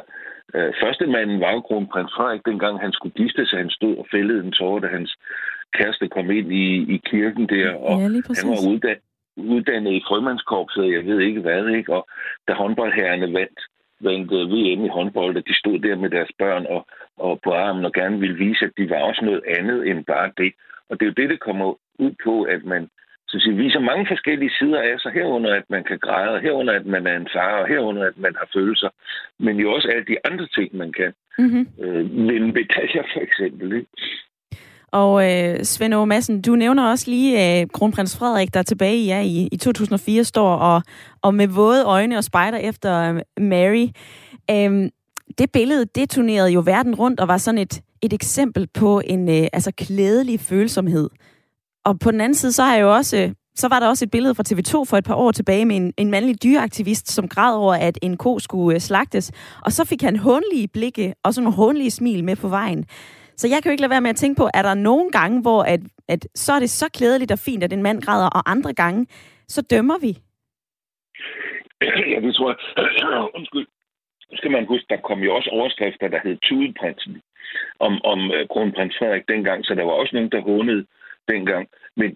[0.56, 3.58] øh, første manden var jo kronprins Frederik, dengang han skulle gifte sig.
[3.60, 5.15] Han stod og fældede en tårer, da hans
[5.78, 8.08] kæreste kom ind i, i kirken der, og ja,
[8.39, 9.04] han var uddannet,
[9.38, 11.94] uddannet i frømandskorpset, jeg ved ikke hvad, ikke?
[11.94, 12.08] Og
[12.48, 13.60] da håndboldherrerne vandt,
[14.04, 16.88] vandt VM i håndbold, og de stod der med deres børn og,
[17.18, 20.32] og på armen og gerne ville vise, at de var også noget andet end bare
[20.38, 20.54] det.
[20.90, 21.68] Og det er jo det, det kommer
[22.00, 22.90] ud på, at man
[23.32, 26.86] så siger, viser mange forskellige sider af sig, herunder at man kan græde, herunder at
[26.86, 28.90] man er en far, og herunder at man har følelser,
[29.40, 31.14] men jo også alle de andre ting, man kan.
[31.38, 31.68] Mm-hmm.
[31.84, 33.74] Øh, vinde medaljer for eksempel.
[33.74, 33.88] Ikke?
[34.91, 39.21] Og øh, Svend Aage Madsen, du nævner også lige øh, kronprins Frederik, der tilbage ja,
[39.21, 40.82] i, i 2004 står og,
[41.21, 43.88] og med våde øjne og spejder efter øh, Mary.
[44.51, 44.89] Øh,
[45.38, 49.30] det billede, det turnerede jo verden rundt og var sådan et, et eksempel på en
[49.30, 51.10] øh, altså klædelig følsomhed.
[51.86, 54.12] Og på den anden side, så har jeg jo også så var der også et
[54.12, 57.56] billede fra TV2 for et par år tilbage med en, en mandlig dyreaktivist, som græd
[57.56, 59.32] over, at en ko skulle øh, slagtes.
[59.65, 62.86] Og så fik han håndlige blikke og sådan nogle håndlige smil med på vejen.
[63.41, 65.41] Så jeg kan jo ikke lade være med at tænke på, er der nogle gange,
[65.41, 65.82] hvor at,
[66.13, 69.01] at så er det så klædeligt og fint, at en mand græder, og andre gange,
[69.47, 70.12] så dømmer vi?
[72.12, 72.60] Ja, det tror jeg.
[73.38, 73.67] Undskyld.
[74.32, 77.21] Nu skal man huske, der kom jo også overskrifter, der hed Tudeprinsen
[77.80, 80.86] om, om øh, kronprins Frederik dengang, så der var også nogen, der hånede
[81.32, 81.67] dengang.
[81.95, 82.10] Men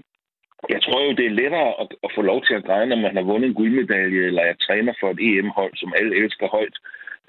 [0.69, 3.15] jeg tror jo, det er lettere at, at få lov til at græde, når man
[3.15, 6.77] har vundet en guldmedalje, eller jeg træner for et EM-hold, som alle elsker højt,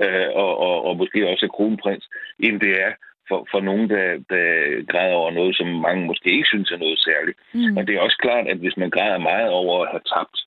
[0.05, 2.07] øh, og, og, og måske også er kronprins,
[2.47, 2.93] end det er
[3.29, 4.47] for, for nogen, der, der
[4.93, 7.39] græder over noget, som mange måske ikke synes er noget særligt.
[7.55, 7.77] Mm.
[7.77, 10.39] Og det er også klart, at hvis man græder meget over at have tabt,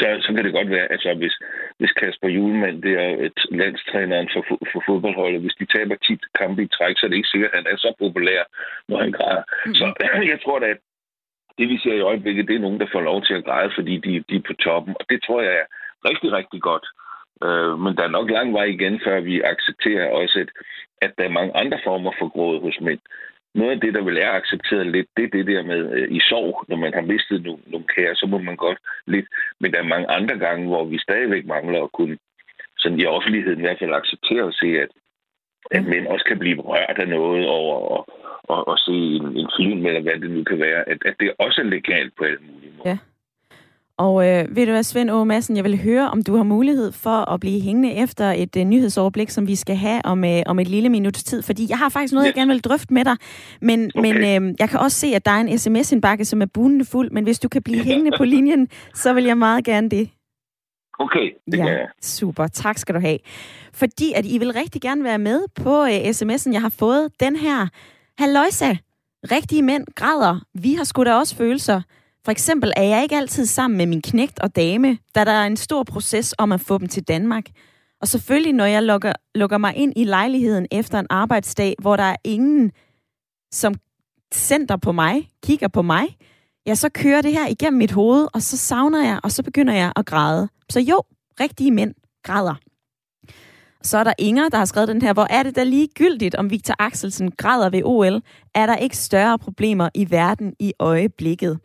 [0.00, 1.34] så, så kan det godt være, altså hvis,
[1.78, 4.42] hvis Kasper Julemand, det er et landstræneren for,
[4.72, 7.58] for fodboldholdet, hvis de taber 10 kampe i træk, så er det ikke sikkert, at
[7.58, 8.42] han er så populær,
[8.88, 9.42] når han græder.
[9.66, 9.74] Mm.
[9.74, 9.84] Så
[10.32, 10.80] jeg tror da, at
[11.58, 13.94] det vi ser i øjeblikket, det er nogen, der får lov til at græde, fordi
[13.96, 14.94] de, de er på toppen.
[15.00, 15.66] Og det tror jeg er
[16.08, 16.86] rigtig, rigtig godt.
[17.46, 20.50] Øh, men der er nok lang vej igen, før vi accepterer også, at,
[21.04, 23.00] at der er mange andre former for gråd hos mænd.
[23.54, 26.20] Noget af det, der vil er accepteret lidt, det er det der med øh, i
[26.20, 29.26] sorg, når man har mistet nogle, nogle kære, så må man godt lidt.
[29.60, 32.18] Men der er mange andre gange, hvor vi stadigvæk mangler at kunne,
[32.78, 34.90] sådan i offentligheden i hvert fald acceptere at se, at,
[35.70, 38.06] at mænd også kan blive rørt af noget over og,
[38.42, 41.32] og, og se en, en film, eller hvad det nu kan være, at, at det
[41.38, 42.90] også er legalt på alle mulige måder.
[42.90, 42.98] Ja.
[44.02, 46.92] Og øh, ved du hvad, Svend Aage Madsen, jeg vil høre, om du har mulighed
[46.92, 50.58] for at blive hængende efter et øh, nyhedsoverblik, som vi skal have om, øh, om
[50.58, 51.42] et lille minuts tid.
[51.42, 52.28] Fordi jeg har faktisk noget, yes.
[52.28, 53.16] jeg gerne vil drøfte med dig.
[53.60, 54.12] Men, okay.
[54.12, 57.10] men øh, jeg kan også se, at der er en sms-indbakke, som er bunende fuld.
[57.10, 60.10] Men hvis du kan blive hængende på linjen, så vil jeg meget gerne det.
[60.98, 61.88] Okay, det ja, jeg.
[62.02, 62.46] super.
[62.46, 63.18] Tak skal du have.
[63.72, 67.36] Fordi at I vil rigtig gerne være med på øh, sms'en, jeg har fået den
[67.36, 67.66] her.
[68.18, 68.76] Halløjsa,
[69.30, 70.40] rigtige mænd græder.
[70.54, 71.80] Vi har sgu da også følelser.
[72.24, 75.46] For eksempel er jeg ikke altid sammen med min knægt og dame, da der er
[75.46, 77.44] en stor proces om at få dem til Danmark.
[78.00, 82.02] Og selvfølgelig, når jeg lukker, lukker mig ind i lejligheden efter en arbejdsdag, hvor der
[82.02, 82.72] er ingen,
[83.52, 83.74] som
[84.32, 86.16] sender på mig, kigger på mig,
[86.66, 89.74] ja, så kører det her igennem mit hoved, og så savner jeg, og så begynder
[89.74, 90.48] jeg at græde.
[90.70, 91.02] Så jo,
[91.40, 92.54] rigtige mænd græder.
[93.82, 96.50] Så er der Inger, der har skrevet den her, hvor er det da ligegyldigt, om
[96.50, 98.22] Victor Axelsen græder ved OL?
[98.54, 101.60] Er der ikke større problemer i verden i øjeblikket?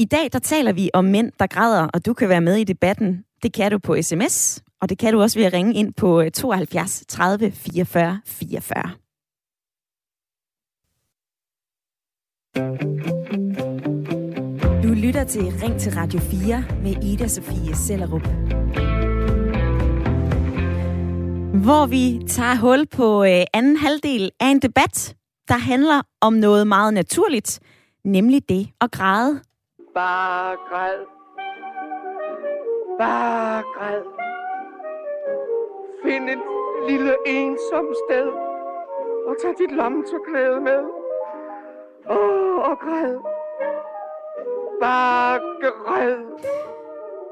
[0.00, 2.64] I dag der taler vi om mænd, der græder, og du kan være med i
[2.64, 3.24] debatten.
[3.42, 6.22] Det kan du på sms, og det kan du også ved at ringe ind på
[6.34, 8.90] 72 30 44 44.
[14.82, 18.26] Du lytter til Ring til Radio 4 med Ida Sofie Sellerup.
[21.62, 25.16] Hvor vi tager hul på øh, anden halvdel af en debat,
[25.48, 27.60] der handler om noget meget naturligt,
[28.04, 29.40] nemlig det at græde.
[29.98, 31.00] Bare græd.
[32.98, 34.02] Bare græd.
[36.04, 36.38] Find et
[36.88, 38.28] lille ensom sted
[39.28, 40.82] og tag dit lommetørklæde med.
[42.10, 43.16] Åh, og græd.
[44.82, 46.16] Bare græd.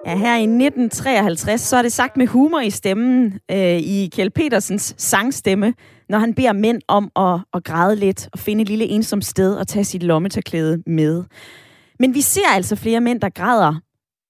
[0.07, 4.31] Ja, her i 1953, så er det sagt med humor i stemmen øh, i Kjell
[4.31, 5.75] Petersens sangstemme,
[6.09, 9.57] når han beder mænd om at, at græde lidt og finde et lille ensomt sted
[9.57, 11.25] og tage sit lommetørklæde med.
[11.99, 13.81] Men vi ser altså flere mænd, der græder.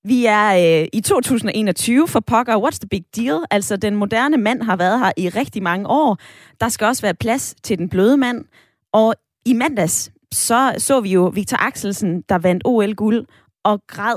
[0.04, 2.56] Vi er øh, i 2021 for pokker.
[2.56, 3.44] What's the big deal?
[3.50, 6.18] Altså, den moderne mand har været her i rigtig mange år.
[6.60, 8.44] Der skal også være plads til den bløde mand.
[8.92, 9.14] Og
[9.46, 13.26] i mandags, så så vi jo Victor Axelsen, der vandt OL-guld
[13.64, 14.16] og græd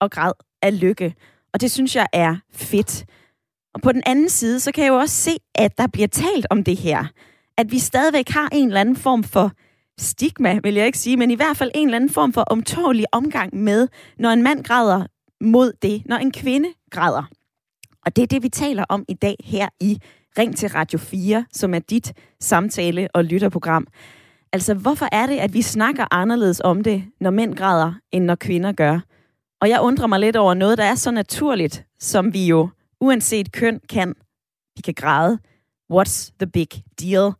[0.00, 1.14] og græd af lykke.
[1.54, 3.04] Og det synes jeg er fedt.
[3.74, 6.46] Og på den anden side, så kan jeg jo også se, at der bliver talt
[6.50, 7.04] om det her.
[7.58, 9.52] At vi stadigvæk har en eller anden form for
[10.00, 13.04] stigma, vil jeg ikke sige, men i hvert fald en eller anden form for omtålig
[13.12, 15.06] omgang med, når en mand græder
[15.40, 17.22] mod det, når en kvinde græder.
[18.06, 19.98] Og det er det, vi taler om i dag her i
[20.38, 23.86] Ring til Radio 4, som er dit samtale- og lytterprogram.
[24.52, 28.34] Altså, hvorfor er det, at vi snakker anderledes om det, når mænd græder, end når
[28.34, 29.00] kvinder gør?
[29.60, 32.68] Og jeg undrer mig lidt over noget, der er så naturligt, som vi jo,
[33.00, 34.14] uanset køn, kan.
[34.76, 35.38] Vi kan græde.
[35.92, 36.68] What's the big
[37.00, 37.32] deal?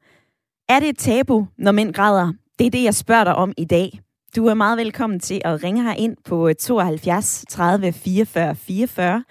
[0.68, 2.32] Er det et tabu, når mænd græder?
[2.62, 4.00] Det er det, jeg spørger dig om i dag.
[4.36, 9.24] Du er meget velkommen til at ringe her ind på 72 30 44 44.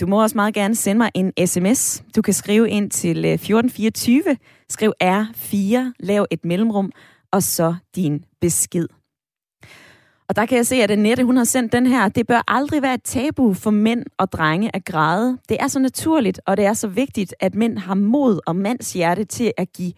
[0.00, 2.02] Du må også meget gerne sende mig en sms.
[2.16, 4.36] Du kan skrive ind til øh, 1424,
[4.68, 6.92] skriv R4, lav et mellemrum,
[7.32, 8.88] og så din besked.
[10.28, 12.08] Og der kan jeg se, at Annette, hun har sendt den her.
[12.08, 15.38] Det bør aldrig være et tabu for mænd og drenge at græde.
[15.48, 18.92] Det er så naturligt, og det er så vigtigt, at mænd har mod og mands
[18.92, 19.92] hjerte til at give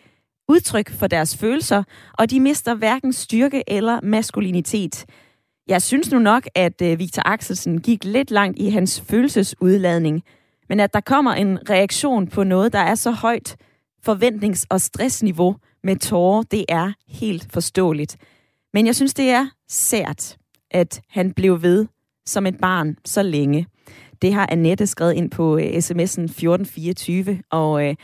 [0.48, 1.82] udtryk for deres følelser,
[2.12, 5.04] og de mister hverken styrke eller maskulinitet.
[5.68, 10.22] Jeg synes nu nok, at øh, Victor Axelsen gik lidt langt i hans følelsesudladning,
[10.68, 13.56] men at der kommer en reaktion på noget, der er så højt
[14.08, 18.16] forventnings- og stressniveau med tårer, det er helt forståeligt.
[18.72, 20.36] Men jeg synes, det er sært,
[20.70, 21.86] at han blev ved
[22.26, 23.66] som et barn så længe.
[24.22, 27.94] Det har Annette skrevet ind på øh, sms'en 1424, og øh,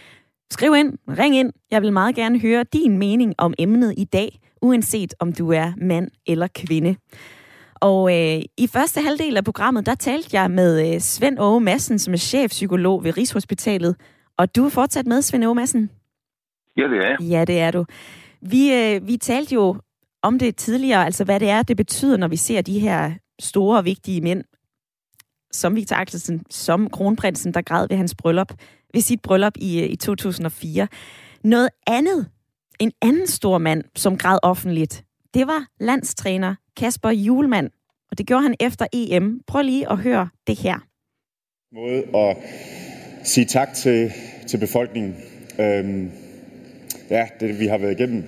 [0.52, 1.52] skriv ind, ring ind.
[1.70, 5.72] Jeg vil meget gerne høre din mening om emnet i dag, uanset om du er
[5.76, 6.96] mand eller kvinde.
[7.74, 11.98] Og øh, i første halvdel af programmet, der talte jeg med øh, Svend Åge Madsen,
[11.98, 13.96] som er chefpsykolog ved Rigshospitalet.
[14.38, 15.90] Og du er fortsat med, Svend Åge Madsen?
[16.76, 17.20] Ja, det er jeg.
[17.20, 17.84] Ja, det er du.
[18.42, 19.76] Vi, øh, vi talte jo
[20.22, 23.78] om det tidligere, altså hvad det er, det betyder, når vi ser de her store
[23.78, 24.44] og vigtige mænd,
[25.52, 28.52] som Victor Axelsen, som kronprinsen, der græd ved hans bryllup,
[28.94, 30.88] ved sit bryllup i, øh, i 2004.
[31.44, 32.26] Noget andet,
[32.80, 37.70] en anden stor mand, som græd offentligt, det var landstræner Kasper Julemand.
[38.10, 39.40] Og det gjorde han efter EM.
[39.46, 40.78] Prøv lige at høre det her.
[41.74, 42.36] Måde at
[43.24, 44.12] sige tak til,
[44.46, 45.16] til befolkningen.
[45.58, 46.10] Øhm,
[47.10, 48.24] ja, det vi har været igennem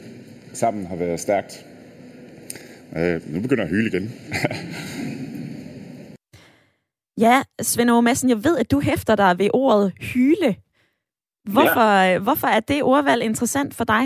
[0.52, 1.66] sammen har været stærkt.
[2.96, 4.12] Øh, nu begynder jeg at hyle igen.
[7.18, 10.56] ja, Svend Aage Madsen, jeg ved, at du hæfter dig ved ordet hyle.
[11.54, 12.18] Hvorfor, ja.
[12.18, 14.04] hvorfor er det ordvalg interessant for dig?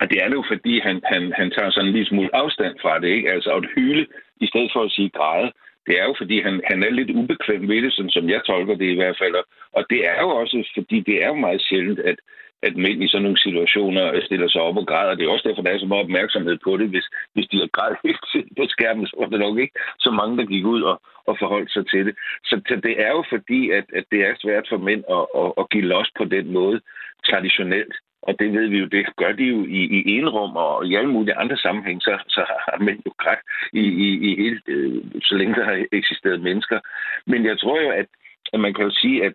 [0.00, 3.00] Og det er jo, fordi han, han, han tager sådan en lille smule afstand fra
[3.00, 3.30] det, ikke?
[3.30, 4.06] Altså at hyle,
[4.44, 5.52] i stedet for at sige græde,
[5.86, 8.74] det er jo, fordi han, han er lidt ubekvem ved det, sådan som jeg tolker
[8.74, 9.34] det i hvert fald.
[9.72, 12.18] Og det er jo også, fordi det er jo meget sjældent, at,
[12.62, 15.14] at mænd i sådan nogle situationer stiller sig op og græder.
[15.14, 16.88] Det er også derfor, der er så meget opmærksomhed på det.
[16.88, 20.10] Hvis, hvis de har grædt hele tiden på skærmen, så var det nok ikke så
[20.10, 22.14] mange, der gik ud og, og forholdt sig til det.
[22.44, 25.52] Så, så det er jo fordi, at, at det er svært for mænd at, at,
[25.60, 26.80] at give los på den måde
[27.28, 27.94] traditionelt.
[28.22, 31.10] Og det ved vi jo, det gør de jo i, i enrum og i alle
[31.10, 33.40] mulige andre sammenhæng, så, så har mænd jo grædt
[33.72, 36.80] i, i, i hele, øh, så længe der har eksisteret mennesker.
[37.26, 38.06] Men jeg tror jo, at,
[38.52, 39.32] at man kan jo sige, at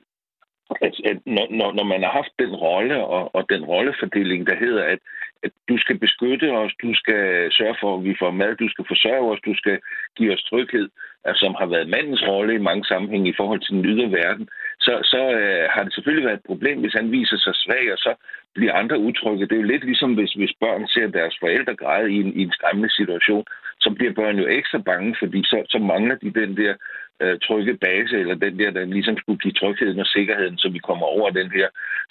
[0.81, 4.55] at, at når, når, når man har haft den rolle og, og den rollefordeling, der
[4.55, 4.99] hedder, at,
[5.43, 8.85] at du skal beskytte os, du skal sørge for, at vi får mad, du skal
[8.87, 9.79] forsørge os, du skal
[10.17, 10.89] give os tryghed,
[11.25, 14.49] altså, som har været mandens rolle i mange sammenhænge i forhold til den ydre verden,
[14.79, 17.97] så, så øh, har det selvfølgelig været et problem, hvis han viser sig svag, og
[17.97, 18.13] så
[18.55, 19.45] bliver andre utrygge.
[19.45, 22.41] Det er jo lidt ligesom, hvis, hvis børn ser deres forældre græde i en, i
[22.43, 23.45] en skræmmende situation,
[23.79, 26.73] så bliver børn jo ekstra bange, fordi så, så mangler de den der
[27.21, 30.79] øh, trygge base, eller den der, der ligesom skulle give trygheden og sikkerheden, så vi
[30.79, 31.67] kommer over den her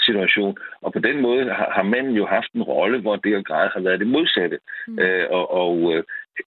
[0.07, 0.57] situation.
[0.81, 3.81] Og på den måde har, har manden jo haft en rolle, hvor det grad har
[3.81, 4.59] været det modsatte.
[4.87, 4.99] Mm.
[4.99, 6.05] Øh, og og øh,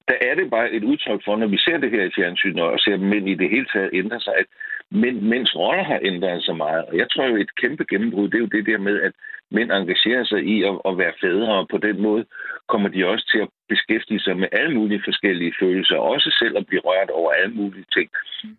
[0.08, 2.80] der er det bare et udtryk for, når vi ser det her i fjernsynet, og
[2.80, 4.46] ser mænd i det hele taget ændre sig, at
[4.92, 6.86] mænd, mænds roller har ændret sig meget.
[6.86, 9.14] Og jeg tror jo, et kæmpe gennembrud, det er jo det der med, at
[9.52, 12.26] mænd engagerer sig i at, at være fædre, og på den måde
[12.68, 16.68] kommer de også til at beskæftige sig med alle mulige forskellige følelser, også selv at
[16.68, 18.10] blive rørt over alle mulige ting.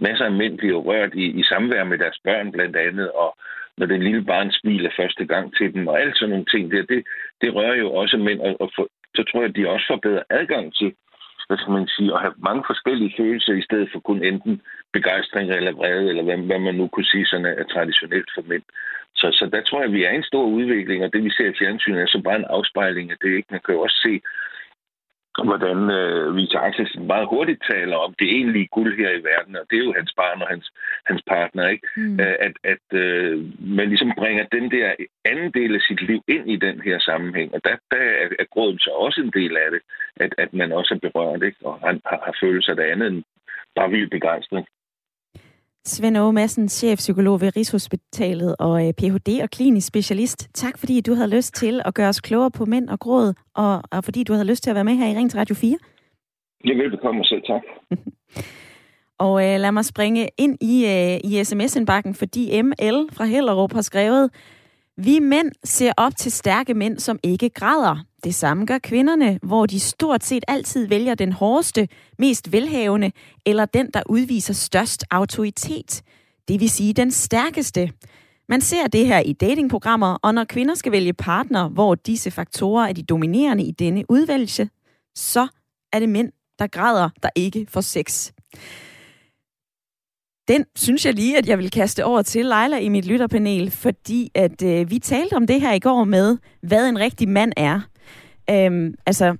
[0.00, 3.38] Masser af mænd bliver rørt i, i samvær med deres børn blandt andet, og
[3.78, 6.82] når den lille barn smiler første gang til dem, og alt sådan nogle ting der,
[6.82, 7.04] det,
[7.40, 9.96] det rører jo også mænd, og, og for, så tror jeg, at de også får
[9.96, 10.94] bedre adgang til
[11.50, 15.50] hvad skal man sige, at have mange forskellige følelser, i stedet for kun enten begejstring
[15.50, 18.62] eller vrede, eller hvad, hvad man nu kunne sige sådan er traditionelt for mænd.
[19.14, 21.48] Så, så der tror jeg, at vi er en stor udvikling, og det vi ser
[21.50, 23.36] i fjernsynet er så bare en afspejling af det.
[23.36, 23.48] Ikke?
[23.50, 24.20] Man kan jo også se,
[25.44, 29.66] hvordan øh, Vita Axelsen meget hurtigt taler om det egentlige guld her i verden, og
[29.70, 30.72] det er jo hans barn og hans,
[31.04, 31.86] hans partner, ikke?
[31.96, 32.20] Mm.
[32.20, 33.44] Øh, at at øh,
[33.78, 37.54] man ligesom bringer den der anden del af sit liv ind i den her sammenhæng,
[37.54, 39.80] og der, der er, er gråden så også en del af det,
[40.16, 41.58] at, at man også er berørt, ikke?
[41.64, 43.24] Og han har, har følelser af andet end
[43.76, 44.66] bare vild begejstring.
[45.84, 49.40] Svend Aage Madsen, chefpsykolog ved Rigshospitalet og øh, Ph.D.
[49.42, 50.48] og klinisk specialist.
[50.54, 53.82] Tak fordi du havde lyst til at gøre os klogere på mænd og gråd, og,
[53.90, 55.78] og fordi du havde lyst til at være med her i Ring til Radio 4.
[56.64, 57.62] Ja, velbekomme selv, tak.
[59.26, 63.82] og øh, lad mig springe ind i, øh, i sms-indbakken, fordi ML fra Hellerup har
[63.82, 64.30] skrevet,
[65.04, 68.04] vi mænd ser op til stærke mænd, som ikke græder.
[68.24, 73.12] Det samme gør kvinderne, hvor de stort set altid vælger den hårdeste, mest velhavende,
[73.46, 76.02] eller den, der udviser størst autoritet.
[76.48, 77.92] Det vil sige den stærkeste.
[78.48, 82.88] Man ser det her i datingprogrammer, og når kvinder skal vælge partner, hvor disse faktorer
[82.88, 84.68] er de dominerende i denne udvælgelse,
[85.14, 85.48] så
[85.92, 88.32] er det mænd, der græder, der ikke får sex.
[90.52, 94.30] Den synes jeg lige, at jeg vil kaste over til Leila i mit lytterpanel, fordi
[94.34, 97.76] at øh, vi talte om det her i går med, hvad en rigtig mand er.
[98.50, 99.36] Øhm, altså,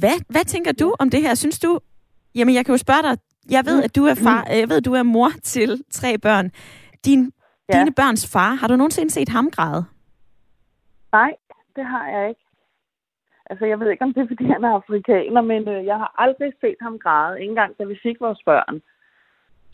[0.00, 1.34] hvad, hvad tænker du om det her?
[1.34, 1.80] Synes du,
[2.34, 3.16] jamen jeg kan jo spørge dig,
[3.50, 6.50] jeg ved, at du er far, jeg ved, at du er mor til tre børn.
[7.04, 7.32] Din,
[7.68, 7.78] ja.
[7.78, 9.84] Dine børns far, har du nogensinde set ham græde?
[11.12, 11.32] Nej,
[11.76, 12.44] det har jeg ikke.
[13.50, 16.14] Altså, jeg ved ikke, om det er, fordi han er afrikaner, men øh, jeg har
[16.18, 18.82] aldrig set ham græde, ikke engang da vi fik vores børn.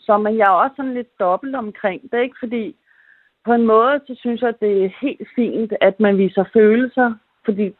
[0.05, 2.35] Så men jeg er også sådan lidt dobbelt omkring det, ikke?
[2.39, 2.75] Fordi
[3.45, 7.13] på en måde, så synes jeg, det er helt fint, at man viser følelser,
[7.45, 7.75] fordi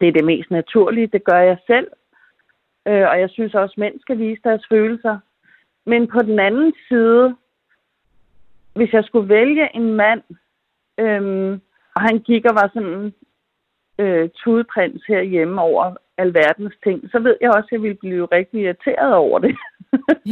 [0.00, 1.06] det er det mest naturlige.
[1.06, 1.88] Det gør jeg selv.
[2.88, 5.18] Øh, og jeg synes også, at mænd skal vise deres følelser.
[5.86, 7.36] Men på den anden side,
[8.74, 10.22] hvis jeg skulle vælge en mand,
[10.98, 11.52] øh,
[11.94, 13.14] og han gik og var sådan
[13.98, 18.60] øh, tudprins herhjemme over alverdens ting, så ved jeg også, at jeg ville blive rigtig
[18.60, 19.56] irriteret over det.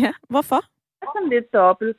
[0.05, 0.78] ja, hvorfor?
[1.03, 1.97] Sådan lidt dobbelt.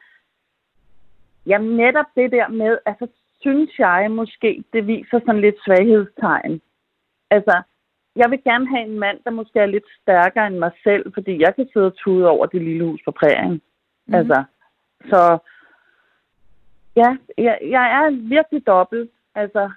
[1.46, 3.08] Jamen netop det der med, altså
[3.40, 6.62] synes jeg måske, det viser sådan lidt svaghedstegn.
[7.30, 7.62] Altså,
[8.16, 11.42] jeg vil gerne have en mand, der måske er lidt stærkere end mig selv, fordi
[11.42, 13.62] jeg kan sidde og tude over det lille hus på prærien.
[14.08, 14.14] Mm.
[14.14, 14.44] Altså,
[15.10, 15.38] så
[16.96, 19.12] ja, jeg, jeg er virkelig dobbelt.
[19.36, 19.72] Altså,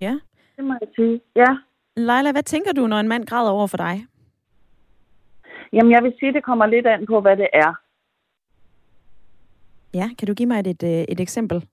[0.00, 0.14] ja.
[0.56, 1.56] Det må jeg sige, ja.
[1.96, 4.06] Leila, hvad tænker du, når en mand græder over for dig?
[5.72, 7.74] Jamen, jeg vil sige, det kommer lidt an på, hvad det er.
[9.94, 11.66] Ja, kan du give mig et, et, øh, et eksempel?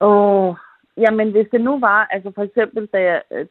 [0.00, 0.56] Åh, oh,
[0.96, 3.46] jamen hvis det nu var, altså for eksempel, da jeg, øh,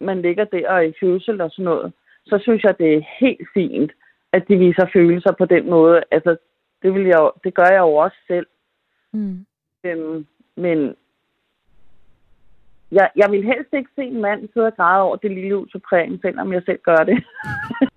[0.00, 1.92] man ligger der og i fødsel og sådan noget,
[2.26, 3.92] så synes jeg, det er helt fint,
[4.32, 6.02] at de viser følelser på den måde.
[6.10, 6.36] Altså,
[6.82, 8.46] det, vil jeg, det gør jeg jo også selv.
[9.12, 9.46] Mm.
[9.84, 10.96] Øhm, men
[12.92, 15.66] jeg, jeg vil helst ikke se en mand sidde og græde over det lille ud
[15.66, 17.24] til prægen, selvom jeg selv gør det.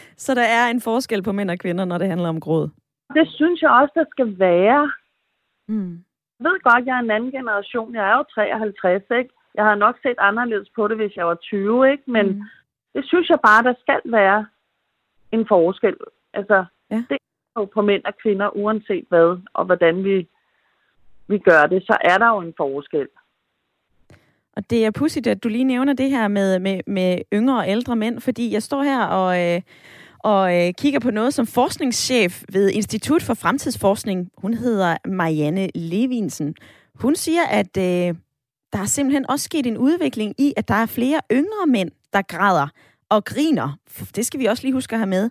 [0.24, 2.68] Så der er en forskel på mænd og kvinder, når det handler om gråd?
[3.14, 4.92] Det synes jeg også, der skal være.
[5.68, 6.04] Mm.
[6.38, 7.94] Jeg ved godt, jeg er en anden generation.
[7.94, 9.30] Jeg er jo 53, ikke?
[9.54, 12.02] Jeg har nok set anderledes på det, hvis jeg var 20, ikke?
[12.06, 12.42] Men mm.
[12.94, 14.46] det synes jeg bare, der skal være
[15.32, 15.96] en forskel.
[16.34, 16.96] Altså, ja.
[17.08, 17.18] det
[17.56, 20.28] er jo på mænd og kvinder, uanset hvad og hvordan vi,
[21.26, 23.08] vi gør det, så er der jo en forskel.
[24.56, 27.68] Og det er pudsigt, at du lige nævner det her med, med, med yngre og
[27.68, 29.60] ældre mænd, fordi jeg står her og, øh,
[30.18, 34.30] og øh, kigger på noget som forskningschef ved Institut for Fremtidsforskning.
[34.38, 36.54] Hun hedder Marianne Levinsen.
[36.94, 38.14] Hun siger, at øh,
[38.72, 42.22] der er simpelthen også sket en udvikling i, at der er flere yngre mænd, der
[42.22, 42.68] græder
[43.08, 43.78] og griner.
[44.16, 45.30] Det skal vi også lige huske at have med.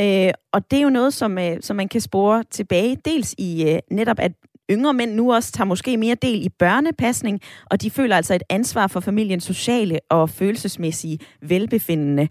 [0.00, 3.70] Øh, og det er jo noget, som, øh, som man kan spore tilbage, dels i
[3.70, 4.32] øh, netop, at
[4.70, 7.40] yngre mænd nu også tager måske mere del i børnepasning,
[7.70, 12.28] og de føler altså et ansvar for familiens sociale og følelsesmæssige velbefindende.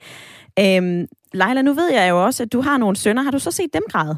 [0.60, 3.22] Øhm, Leila, nu ved jeg jo også, at du har nogle sønner.
[3.24, 4.18] Har du så set dem græde?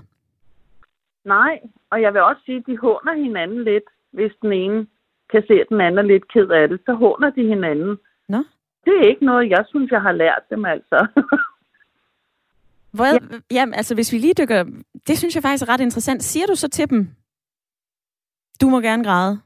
[1.26, 1.60] Nej,
[1.92, 4.88] og jeg vil også sige, at de håner hinanden lidt, hvis den ene
[5.32, 6.80] kan se, at den anden er lidt ked af det.
[6.86, 7.98] Så håner de hinanden.
[8.30, 8.38] Nå?
[8.86, 11.08] Det er ikke noget, jeg synes, jeg har lært dem altså.
[12.92, 13.20] Hvor, ja.
[13.52, 14.64] Jamen, altså hvis vi lige dykker...
[15.08, 16.24] Det synes jeg faktisk er ret interessant.
[16.24, 17.08] Siger du så til dem,
[18.62, 19.40] du må gerne græde,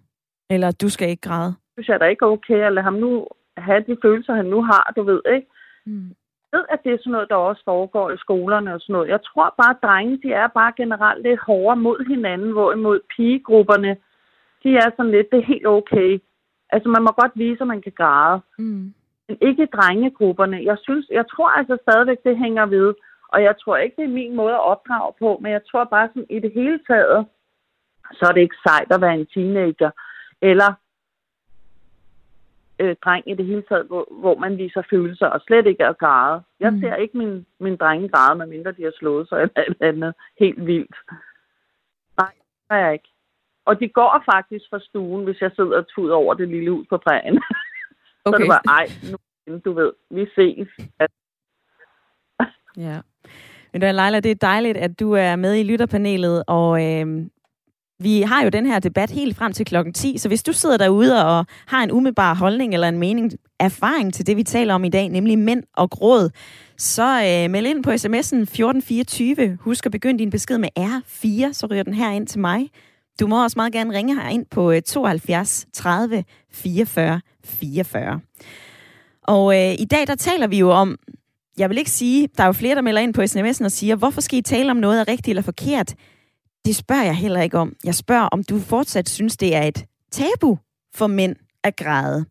[0.50, 1.56] eller du skal ikke græde?
[1.78, 3.28] synes jeg da ikke okay at lade ham nu
[3.58, 5.48] have de følelser, han nu har, du ved, ikke?
[5.86, 6.10] Mm.
[6.48, 9.10] Jeg ved, at det er sådan noget, der også foregår i skolerne og sådan noget.
[9.10, 13.92] Jeg tror bare, at drenge, de er bare generelt lidt hårdere mod hinanden, hvorimod pigegrupperne,
[14.64, 16.12] de er sådan lidt, det er helt okay.
[16.74, 18.42] Altså, man må godt vise, at man kan græde.
[18.58, 18.94] Mm.
[19.28, 20.58] Men ikke drengegrupperne.
[20.70, 22.94] Jeg synes, jeg tror altså stadigvæk, det hænger ved.
[23.34, 26.08] Og jeg tror ikke, det er min måde at opdrage på, men jeg tror bare
[26.08, 27.26] sådan i det hele taget,
[28.14, 29.92] så er det ikke sejt at være en teenager.
[30.42, 30.74] Eller
[32.80, 35.94] øh, dreng i det hele taget, hvor, hvor man viser følelser og slet ikke er
[35.94, 36.42] græde.
[36.60, 36.80] Jeg Mm.
[36.82, 40.66] ser ikke min, min drenge græde, medmindre de har slået sig eller et andet helt
[40.66, 40.96] vildt.
[42.18, 42.32] Nej,
[42.70, 43.10] det er jeg ikke.
[43.66, 46.88] Og de går faktisk fra stuen, hvis jeg sidder og tuder over det lille hus
[46.90, 47.36] på prærien.
[47.38, 47.46] Okay.
[48.26, 50.68] Så er det bare, ej, nu, du ved, vi ses.
[52.78, 53.02] Ja.
[53.74, 57.26] Men du, Leila, det er dejligt, at du er med i lytterpanelet, og øh,
[58.00, 60.78] vi har jo den her debat helt frem til klokken 10, så hvis du sidder
[60.78, 64.84] derude og har en umiddelbar holdning eller en mening, erfaring til det, vi taler om
[64.84, 66.30] i dag, nemlig mænd og gråd,
[66.78, 69.58] så øh, meld ind på sms'en 1424.
[69.62, 72.70] Husk at begynde din besked med R4, så ryger den her ind til mig.
[73.20, 78.20] Du må også meget gerne ringe her ind på 72 30 44 44.
[79.24, 80.98] Og øh, i dag, der taler vi jo om,
[81.58, 83.96] jeg vil ikke sige, der er jo flere, der melder ind på sms'en og siger,
[83.96, 85.96] hvorfor skal I tale om noget er rigtigt eller forkert?
[86.68, 87.76] Det spørger jeg heller ikke om.
[87.84, 90.58] Jeg spørger, om du fortsat synes, det er et tabu
[90.96, 92.26] for mænd at græde.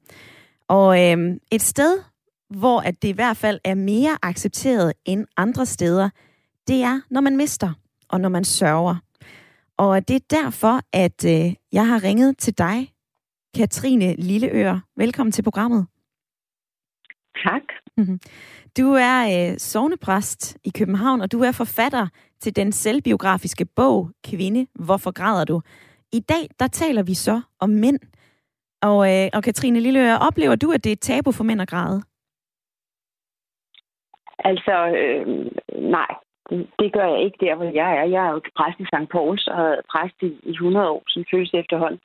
[0.69, 2.03] Og øh, et sted,
[2.51, 6.11] hvor at det i hvert fald er mere accepteret end andre steder,
[6.69, 7.73] det er, når man mister,
[8.09, 8.97] og når man sørger.
[9.77, 12.93] Og det er derfor, at øh, jeg har ringet til dig,
[13.55, 14.81] Katrine Lilleør.
[14.97, 15.87] Velkommen til programmet.
[17.45, 17.63] Tak.
[18.79, 22.07] Du er øh, sovnepræst i København, og du er forfatter
[22.41, 25.61] til den selvbiografiske bog Kvinde, hvorfor græder du?
[26.13, 27.99] I dag, der taler vi så om mænd.
[28.83, 31.69] Og, øh, og Katrine Lilleør, oplever du, at det er et tabu for mænd at
[31.69, 32.03] græde?
[34.39, 35.27] Altså, øh,
[35.97, 36.11] nej,
[36.81, 38.05] det, gør jeg ikke der, hvor jeg er.
[38.05, 39.11] Jeg er jo præst i St.
[39.13, 42.01] Pauls og har præst i, i 100 år, som føles efterhånden.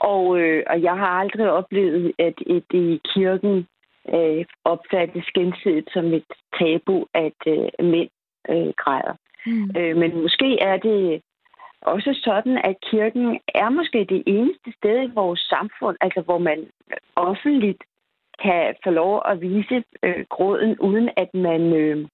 [0.00, 3.66] Og, øh, og jeg har aldrig oplevet, at et, i kirken
[4.08, 8.10] øh, opfattes gensidigt som et tabu, at øh, mænd
[8.48, 9.14] øh, græder.
[9.46, 9.70] Mm.
[9.76, 11.22] Øh, men måske er det
[11.82, 16.66] også sådan, at kirken er måske det eneste sted i vores samfund, altså hvor man
[17.16, 17.82] offentligt
[18.42, 22.08] kan få lov at vise øh, gråden, uden at man, øh,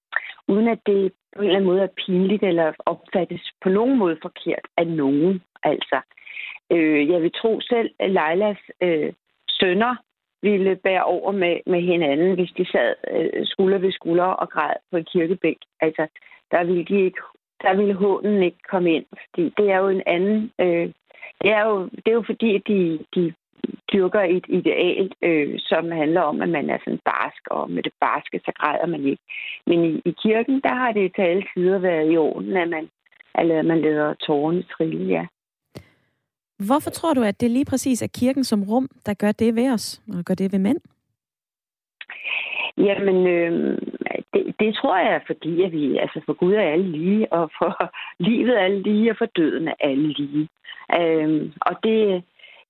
[0.47, 4.17] uden at det på en eller anden måde er pinligt eller opfattes på nogen måde
[4.21, 5.43] forkert af nogen.
[5.63, 6.01] Altså,
[6.71, 9.13] øh, jeg vil tro selv, at Leilas øh,
[9.49, 9.95] sønner
[10.41, 14.75] ville bære over med, med hinanden, hvis de sad øh, skulder ved skulder og græd
[14.91, 15.57] på en kirkebænk.
[15.81, 16.07] Altså,
[16.51, 17.21] der ville de ikke
[17.61, 20.51] der ville hånden ikke komme ind, fordi det er jo en anden...
[20.59, 20.89] Øh,
[21.41, 23.33] det, er jo, det er jo fordi, de, de
[23.93, 27.93] dyrker et ideal, øh, som handler om, at man er sådan barsk, og med det
[27.99, 29.23] barske, så græder man ikke.
[29.67, 32.89] Men i, i kirken, der har det til alle tider været i orden, at man,
[33.35, 35.25] at man lader tårerne trille, ja.
[36.59, 39.73] Hvorfor tror du, at det lige præcis er kirken som rum, der gør det ved
[39.73, 40.79] os, og gør det ved mænd?
[42.77, 43.77] Jamen, øh,
[44.33, 47.91] det, det tror jeg fordi, at vi, altså for Gud er alle lige, og for
[48.29, 50.47] livet er alle lige, og for døden er alle lige.
[50.99, 52.23] Øh, og det,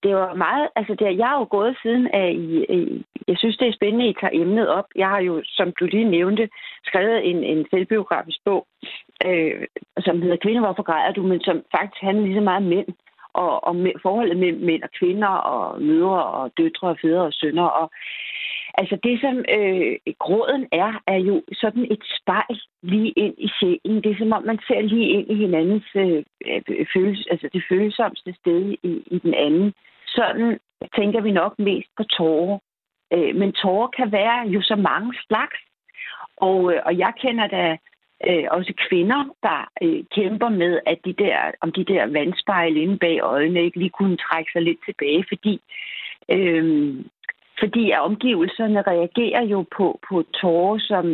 [0.03, 3.57] det var meget, altså det, jeg har jo gået siden af, i, i, jeg synes
[3.57, 4.85] det er spændende, at I tager emnet op.
[4.95, 6.49] Jeg har jo, som du lige nævnte,
[6.83, 8.67] skrevet en, en selvbiografisk bog,
[9.25, 9.67] øh,
[9.99, 12.87] som hedder Kvinder, hvorfor græder du, men som faktisk handler lige så meget om mænd,
[13.43, 17.33] og, og med, forholdet mellem mænd og kvinder, og mødre og døtre og fædre og
[17.33, 17.91] sønner, og
[18.81, 24.03] Altså det, som øh, gråden er, er jo sådan et spejl lige ind i sjælen.
[24.03, 27.63] Det er som om, man ser lige ind i hinandens øh, øh følelse, altså det
[27.69, 29.73] følsomste sted i, i den anden.
[30.07, 30.59] Sådan
[30.95, 32.59] tænker vi nok mest på tårer.
[33.13, 35.59] Øh, men tårer kan være jo så mange slags.
[36.37, 37.77] Og, øh, og jeg kender da
[38.27, 42.97] øh, også kvinder, der øh, kæmper med, at de der, om de der vandspejl inde
[42.97, 45.61] bag øjnene ikke lige kunne trække sig lidt tilbage, fordi
[46.29, 46.95] øh,
[47.59, 51.05] fordi at omgivelserne reagerer jo på, på tårer som,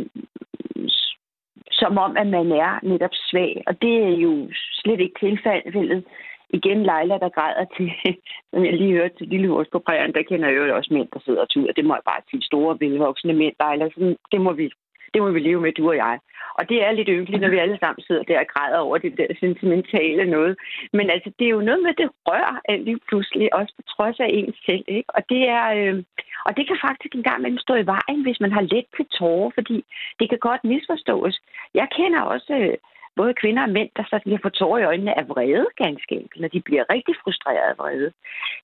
[1.72, 3.64] som om, at man er netop svag.
[3.68, 6.04] Og det er jo slet ikke tilfældet
[6.50, 7.92] igen Leila, der græder til,
[8.52, 11.08] som jeg lige hørte til Lille Hors på prægen, der kender jeg jo også mænd,
[11.14, 11.74] der sidder og tuder.
[11.74, 13.90] Det må jeg bare sige, store, velvoksne mænd, Leila.
[13.90, 14.72] Sådan, det må vi
[15.14, 16.20] det må vi leve med, du og jeg.
[16.58, 19.18] Og det er lidt ynkeligt, når vi alle sammen sidder der og græder over det
[19.18, 20.58] der sentimentale noget.
[20.94, 24.30] Men altså, det er jo noget med, det rører lige pludselig, også på trods af
[24.30, 24.86] ens selv.
[24.88, 25.10] Ikke?
[25.18, 26.04] Og, det er, øh,
[26.46, 29.52] og det kan faktisk engang mellem stå i vejen, hvis man har let til tårer,
[29.54, 29.86] fordi
[30.20, 31.42] det kan godt misforstås.
[31.74, 32.78] Jeg kender også øh,
[33.16, 36.42] både kvinder og mænd, der så lige få tårer i øjnene af vrede, ganske enkelt,
[36.42, 38.12] når de bliver rigtig frustreret af vrede.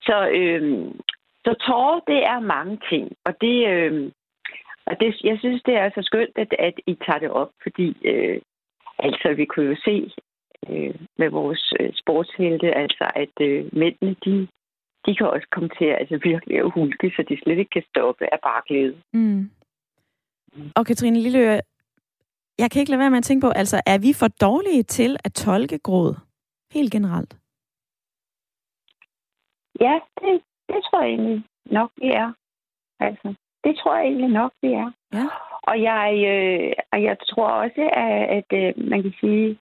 [0.01, 0.61] Så, øh,
[1.45, 4.11] så tårer, det er mange ting, og det, øh,
[4.89, 7.87] og det, jeg synes, det er så skønt, at, at I tager det op, fordi
[8.11, 8.41] øh,
[8.99, 10.11] altså, vi kunne jo se
[10.69, 14.47] øh, med vores øh, sportshelte, altså, at øh, mændene, de,
[15.05, 18.33] de kan også komme til altså, virkelig at hulke, så de slet ikke kan stoppe
[18.33, 19.01] af bare glæde.
[19.13, 19.49] Mm.
[20.75, 21.61] Og Katrine Lilleøre,
[22.57, 25.17] jeg kan ikke lade være med at tænke på, altså, er vi for dårlige til
[25.25, 26.15] at tolke gråd?
[26.73, 27.37] Helt generelt.
[29.81, 32.33] Ja, det, det tror jeg egentlig nok, vi er.
[32.99, 33.35] Altså.
[33.63, 34.91] Det tror jeg egentlig nok, det er.
[35.13, 35.25] Ja.
[35.69, 39.57] Og jeg, øh, og jeg tror også, at, at øh, man kan sige,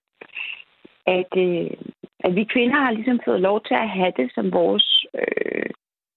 [1.05, 1.71] at, øh,
[2.19, 5.05] at vi kvinder har ligesom fået lov til at have det som vores...
[5.13, 5.69] Øh,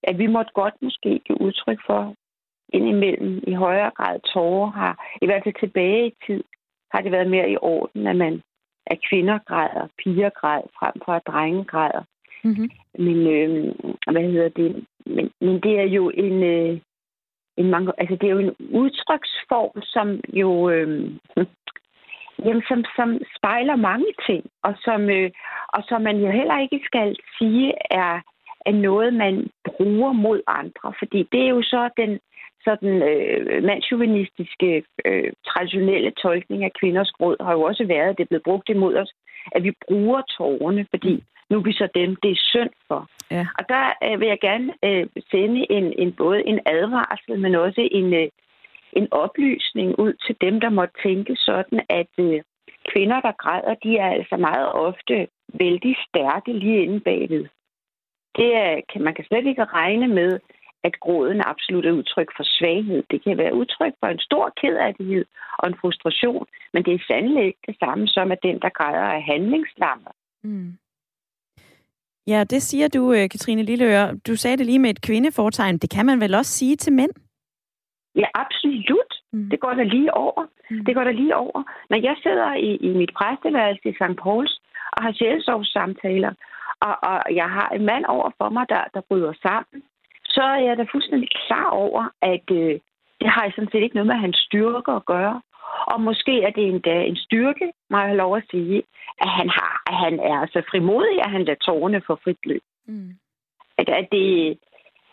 [0.05, 2.15] at vi måtte godt måske give udtryk for
[2.73, 6.45] indimellem i højere grad tårer har, i hvert fald tilbage i tid,
[6.93, 8.43] har det været mere i orden, at man
[8.87, 12.05] at kvinder græder, piger græder, frem for at drenge græder.
[12.45, 12.71] Mm-hmm.
[12.99, 13.75] Men, øh,
[14.13, 14.87] hvad hedder det?
[15.07, 16.81] Men, men det er jo en, øh,
[17.57, 21.11] en mange, altså det er jo en udtryksform, som jo øh,
[22.45, 25.31] jamen, som, som spejler mange ting, og som, øh,
[25.69, 28.21] og som man jo heller ikke skal sige er,
[28.67, 30.93] er noget, man bruger mod andre.
[30.99, 32.21] Fordi det er jo så den
[32.65, 38.23] sådan øh, mandsjuvenistiske øh, traditionelle tolkning af kvinders gråd har jo også været, at det
[38.23, 39.13] er blevet brugt imod os,
[39.53, 43.01] at vi bruger tårerne, fordi nu er vi så dem, det er synd for.
[43.31, 43.47] Ja.
[43.59, 47.89] Og der øh, vil jeg gerne øh, sende en, en både en advarsel, men også
[47.91, 48.29] en, øh,
[48.93, 52.41] en oplysning ud til dem, der må tænke sådan, at øh,
[52.91, 55.29] kvinder, der græder, de er altså meget ofte
[55.63, 57.45] vældig stærke lige inde bagved.
[58.37, 60.41] Det er, kan, man kan slet ikke regne med,
[60.85, 63.03] at gråden absolut er udtryk for svaghed.
[63.11, 65.25] Det kan være udtryk for en stor kedelighed
[65.59, 69.09] og en frustration, men det er sandelig ikke det samme som, at den, der græder,
[69.19, 70.13] er handlingslammet.
[70.43, 70.73] Mm.
[72.27, 74.17] Ja, det siger du, øh, Katrine Lilleøre.
[74.27, 75.79] Du sagde det lige med et kvindefortegn.
[75.79, 77.11] Det kan man vel også sige til mænd?
[78.15, 79.13] Ja, absolut.
[79.33, 79.51] Mm.
[79.51, 80.43] Det går da lige over.
[80.71, 80.85] Mm.
[80.85, 81.63] Det går da lige over.
[81.91, 84.17] Når jeg sidder i, i mit præsteværelse i St.
[84.23, 84.61] Pauls
[84.93, 86.33] og har sjælsovssamtaler,
[86.81, 89.83] og, og jeg har en mand over for mig, der, der bryder sammen,
[90.25, 92.75] så er jeg da fuldstændig klar over, at øh,
[93.21, 95.41] det har sådan set ikke noget med hans styrke at gøre.
[95.87, 98.83] Og måske er det endda en styrke, må jeg have lov at sige,
[99.21, 102.63] at han, har, at han er så frimodig, at han lader tårne for frit løb.
[102.87, 103.11] Mm.
[103.79, 104.59] At, at det,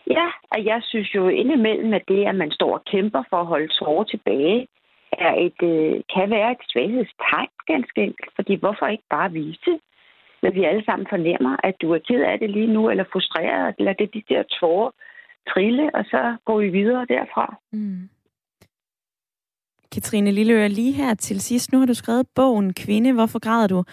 [0.06, 3.46] ja, og jeg synes jo indimellem, at det, at man står og kæmper for at
[3.46, 4.66] holde tårer tilbage,
[5.12, 8.30] er et, øh, kan være et svaghedstegn, ganske enkelt.
[8.36, 9.72] Fordi hvorfor ikke bare vise,
[10.42, 13.74] når vi alle sammen fornemmer, at du er ked af det lige nu, eller frustreret,
[13.78, 14.90] eller det de der tårer
[15.48, 17.56] trille, og så går vi videre derfra.
[17.72, 18.08] Mm.
[19.92, 21.72] Katrine Lilleøre, lige her til sidst.
[21.72, 23.84] Nu har du skrevet bogen Kvinde, hvorfor græder du?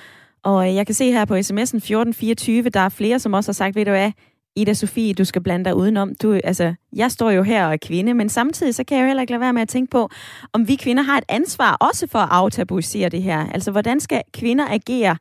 [0.44, 3.54] Og øh, jeg kan se her på sms'en 1424, der er flere, som også har
[3.54, 4.12] sagt, ved du hvad,
[4.56, 6.16] Ida Sofie, du skal blande dig udenom.
[6.16, 9.08] Du, altså, jeg står jo her og er kvinde, men samtidig så kan jeg jo
[9.08, 10.10] heller ikke lade være med at tænke på,
[10.54, 13.40] om vi kvinder har et ansvar også for at aftabuisere det her.
[13.54, 15.18] Altså, hvordan skal kvinder agere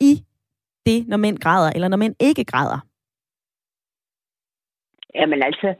[0.00, 0.22] i
[0.86, 2.78] det, når mænd græder, eller når mænd ikke græder?
[5.14, 5.74] Jamen altså,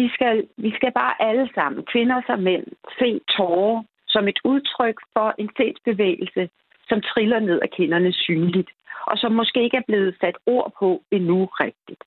[0.00, 2.66] vi skal, vi skal bare alle sammen, kvinder som mænd,
[2.98, 6.48] se tårer som et udtryk for en sindsbevægelse,
[6.88, 8.70] som triller ned af kinderne synligt,
[9.06, 12.02] og som måske ikke er blevet sat ord på endnu rigtigt.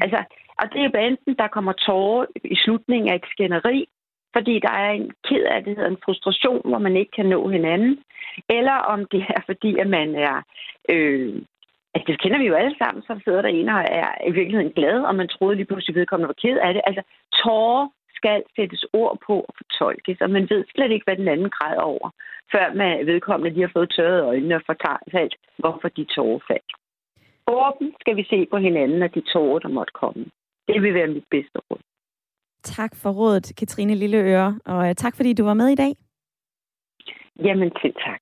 [0.00, 0.20] Altså,
[0.58, 3.88] og det er jo enten, der kommer tårer i slutningen af et skænderi,
[4.36, 7.98] fordi der er en ked af det, en frustration, hvor man ikke kan nå hinanden,
[8.48, 10.42] eller om det er fordi, at man er
[10.90, 11.42] øh,
[11.94, 14.72] Altså, det kender vi jo alle sammen, så sidder der en og er i virkeligheden
[14.78, 16.82] glad, og man troede lige pludselig vedkommende var ked af det.
[16.88, 17.02] Altså,
[17.42, 17.88] tårer
[18.18, 21.80] skal sættes ord på og fortolkes, og man ved slet ikke, hvad den anden græder
[21.80, 22.08] over,
[22.52, 26.72] før man vedkommende lige har fået tørret øjnene og fortalt, hvorfor de tårer faldt.
[27.46, 30.24] Åben skal vi se på hinanden og de tårer, der måtte komme.
[30.68, 31.80] Det vil være mit bedste råd.
[32.62, 35.92] Tak for rådet, Katrine Lilleøre, og tak fordi du var med i dag.
[37.44, 38.20] Jamen, til tak.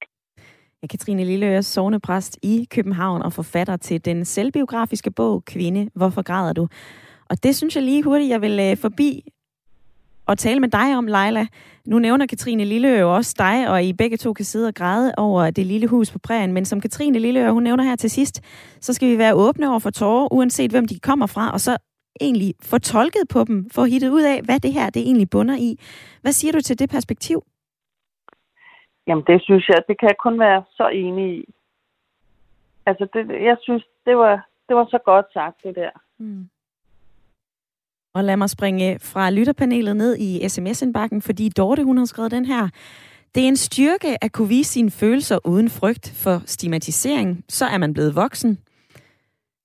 [0.90, 6.68] Katrine Lilleøre, sovnepræst i København og forfatter til den selvbiografiske bog Kvinde, hvorfor græder du?
[7.30, 9.24] Og det synes jeg lige hurtigt, jeg vil øh, forbi
[10.26, 11.46] og tale med dig om, Leila.
[11.86, 15.50] Nu nævner Katrine Lilleø også dig, og I begge to kan sidde og græde over
[15.50, 16.52] det lille hus på prægen.
[16.52, 18.40] Men som Katrine Lilleø, hun nævner her til sidst,
[18.80, 21.76] så skal vi være åbne over for tårer, uanset hvem de kommer fra, og så
[22.20, 25.56] egentlig få tolket på dem, få hittet ud af, hvad det her det egentlig bunder
[25.56, 25.78] i.
[26.22, 27.42] Hvad siger du til det perspektiv?
[29.06, 31.44] Jamen, det synes jeg, det kan jeg kun være så enig i.
[32.86, 35.90] Altså, det, jeg synes, det var, det var så godt sagt, det der.
[36.18, 36.48] Mm.
[38.14, 42.44] Og lad mig springe fra lytterpanelet ned i sms-indbakken, fordi Dorte, hun har skrevet den
[42.44, 42.68] her.
[43.34, 47.44] Det er en styrke at kunne vise sine følelser uden frygt for stigmatisering.
[47.48, 48.58] Så er man blevet voksen.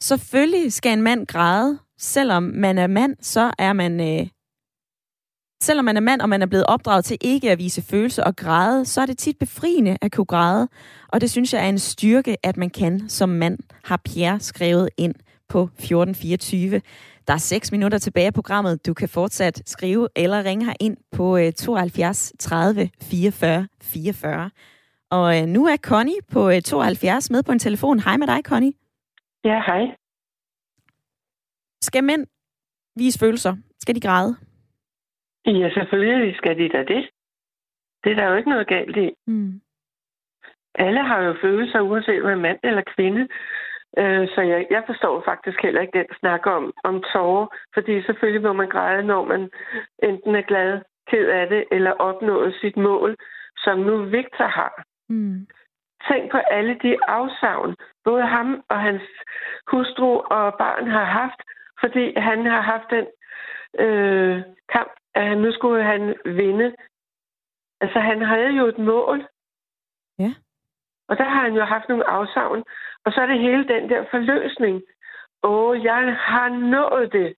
[0.02, 1.80] Selvfølgelig skal en mand græde.
[1.98, 4.00] Selvom man er mand, så er man...
[4.00, 4.28] Øh,
[5.62, 8.36] selvom man er mand, og man er blevet opdraget til ikke at vise følelser og
[8.36, 10.68] græde, så er det tit befriende at kunne græde.
[11.08, 14.90] Og det synes jeg er en styrke, at man kan som mand, har Pierre skrevet
[14.98, 15.16] ind
[15.50, 16.82] på 1424.
[17.28, 18.86] Der er 6 minutter tilbage af programmet.
[18.86, 24.50] Du kan fortsat skrive eller ringe her ind på 72 30 44 44.
[25.12, 28.00] Og øh, nu er Connie på 72 øh, med på en telefon.
[28.00, 28.74] Hej med dig, Connie.
[29.44, 29.82] Ja, hej.
[31.82, 32.26] Skal mænd
[32.96, 33.56] vise følelser?
[33.80, 34.36] Skal de græde?
[35.46, 37.10] Ja, selvfølgelig skal de da det.
[38.04, 39.12] Det er der jo ikke noget galt i.
[39.28, 39.62] Mm.
[40.76, 43.28] Alle har jo følelser, uanset om man er mand eller kvinde.
[43.98, 48.42] Øh, så jeg, jeg forstår faktisk heller ikke den snak om, om tårer, fordi selvfølgelig
[48.42, 49.50] må man græde, når man
[50.04, 53.16] enten er glad, ked af det, eller opnået sit mål,
[53.58, 54.84] som nu Victor har.
[55.10, 55.48] Mm.
[56.12, 59.02] Tænk på alle de afsavn, både ham og hans
[59.68, 61.42] hustru og barn har haft,
[61.80, 63.06] fordi han har haft den
[63.86, 64.42] øh,
[64.74, 66.68] kamp, at nu skulle han vinde.
[67.82, 69.18] Altså, han havde jo et mål.
[70.20, 70.32] Ja.
[71.10, 72.64] Og der har han jo haft nogle afsavn.
[73.06, 74.76] Og så er det hele den der forløsning.
[75.44, 77.30] Åh, jeg har nået det.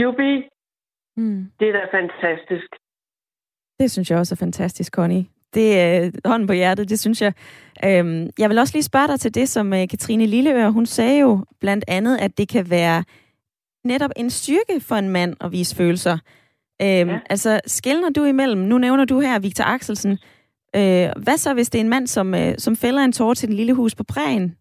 [0.00, 0.48] Jubi.
[1.16, 1.52] Mm.
[1.60, 2.70] Det er da fantastisk.
[3.78, 5.26] Det synes jeg også er fantastisk, Connie.
[5.54, 7.32] Det er øh, hånden på hjertet, det synes jeg.
[7.84, 11.20] Øhm, jeg vil også lige spørge dig til det, som øh, Katrine Lilleør, hun sagde
[11.20, 13.04] jo blandt andet, at det kan være
[13.84, 16.18] netop en styrke for en mand at vise følelser.
[16.84, 17.20] Øhm, ja.
[17.30, 20.12] Altså, skældner du imellem, nu nævner du her Victor Axelsen,
[20.76, 23.48] øh, hvad så hvis det er en mand, som, øh, som fælder en tårer til
[23.48, 24.56] den lille hus på prægen?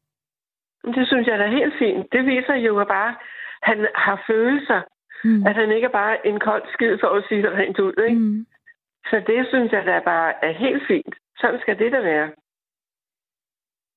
[0.95, 2.05] Det synes jeg er helt fint.
[2.11, 3.15] Det viser jo at bare, at
[3.63, 4.81] han har følelser.
[5.23, 5.45] Mm.
[5.47, 7.93] At han ikke er bare en kold skid for at sige det rent ud.
[8.07, 8.19] Ikke?
[8.19, 8.45] Mm.
[9.09, 11.15] Så det synes jeg da bare er helt fint.
[11.37, 12.29] Sådan skal det da være.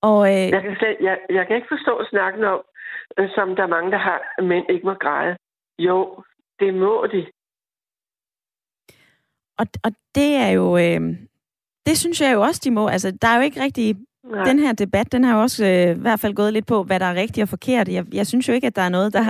[0.02, 0.50] Og, øh...
[0.54, 2.60] jeg, kan slet, jeg, jeg kan ikke forstå snakken om,
[3.18, 5.36] øh, som der er mange, der har, mænd ikke må græde.
[5.78, 6.22] Jo,
[6.60, 7.26] det må de.
[9.58, 10.76] Og, og det er jo...
[10.76, 11.00] Øh,
[11.86, 12.88] det synes jeg jo også, de må.
[12.88, 13.96] Altså, der er jo ikke rigtig...
[14.24, 14.44] Nej.
[14.44, 17.00] Den her debat, den har jo også øh, i hvert fald gået lidt på, hvad
[17.00, 17.88] der er rigtigt og forkert.
[17.88, 19.24] Jeg, jeg synes jo ikke, at der er noget, der,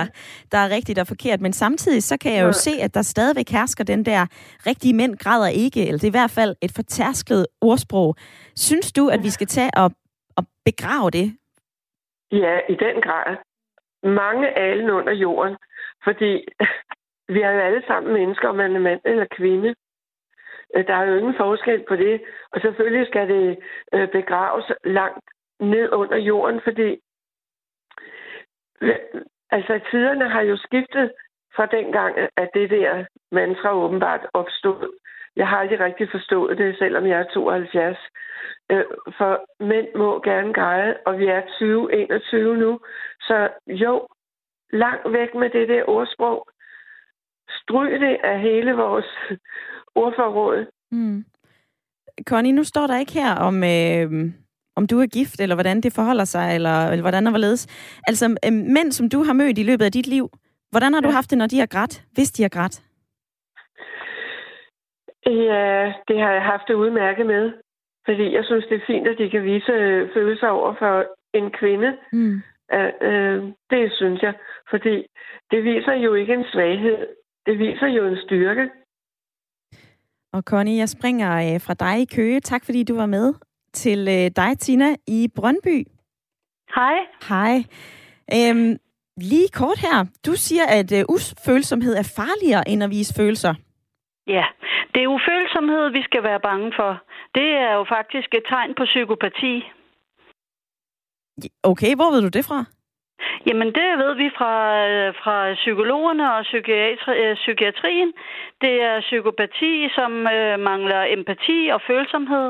[0.51, 2.51] der er rigtigt og forkert, men samtidig så kan jeg jo Nej.
[2.51, 4.25] se, at der stadigvæk hersker den der
[4.67, 8.15] rigtige mænd græder ikke, eller det er i hvert fald et fortærsket ordsprog.
[8.55, 9.91] Synes du, at vi skal tage og,
[10.37, 11.37] og begrave det?
[12.31, 13.37] Ja, i den grad.
[14.03, 15.57] Mange alen under jorden,
[16.03, 16.31] fordi
[17.33, 19.75] vi er jo alle sammen mennesker, om man er mand eller kvinde.
[20.75, 22.21] Øh, der er jo ingen forskel på det.
[22.51, 23.57] Og selvfølgelig skal det
[23.93, 25.25] øh, begraves langt
[25.59, 26.99] ned under jorden, fordi
[29.51, 31.11] altså tiderne har jo skiftet
[31.55, 34.97] fra dengang, at det der mantra åbenbart opstod.
[35.35, 37.97] Jeg har aldrig rigtig forstået det, selvom jeg er 72.
[38.71, 38.85] Øh,
[39.17, 42.79] for mænd må gerne græde, og vi er 2021 nu.
[43.21, 44.07] Så jo,
[44.73, 46.47] langt væk med det der ordsprog.
[47.49, 49.05] Stryg det af hele vores
[49.95, 50.65] ordforråd.
[50.91, 51.25] Mm.
[52.27, 53.63] Connie, nu står der ikke her om...
[53.63, 54.31] Øh
[54.77, 57.67] om du er gift, eller hvordan det forholder sig, eller, eller hvordan og hvorledes.
[58.07, 60.29] Altså, øh, mænd, som du har mødt i løbet af dit liv,
[60.71, 62.81] hvordan har du haft det, når de har grædt, hvis de har grædt?
[65.25, 67.51] Ja, det har jeg haft det udmærket med.
[68.05, 71.51] Fordi jeg synes, det er fint, at de kan vise øh, følelser over for en
[71.51, 71.97] kvinde.
[72.11, 72.41] Mm.
[72.73, 73.37] Uh, uh,
[73.69, 74.33] det synes jeg.
[74.69, 75.05] Fordi
[75.51, 77.07] det viser jo ikke en svaghed.
[77.45, 78.69] Det viser jo en styrke.
[80.35, 82.39] Og Connie, jeg springer øh, fra dig i Køge.
[82.39, 83.33] Tak fordi du var med
[83.73, 85.77] til øh, dig, Tina, i Brøndby.
[86.75, 86.97] Hej.
[87.29, 87.55] Hej.
[88.35, 88.77] Øhm,
[89.17, 90.05] lige kort her.
[90.25, 93.53] Du siger, at øh, ufølsomhed er farligere end at vise følelser.
[94.27, 94.45] Ja,
[94.93, 96.91] det er ufølsomhed, vi skal være bange for.
[97.35, 99.53] Det er jo faktisk et tegn på psykopati.
[101.63, 102.65] Okay, hvor ved du det fra?
[103.47, 104.53] Jamen, det ved vi fra,
[104.89, 108.11] øh, fra psykologerne og psykiatri, øh, psykiatrien.
[108.61, 112.47] Det er psykopati, som øh, mangler empati og følsomhed,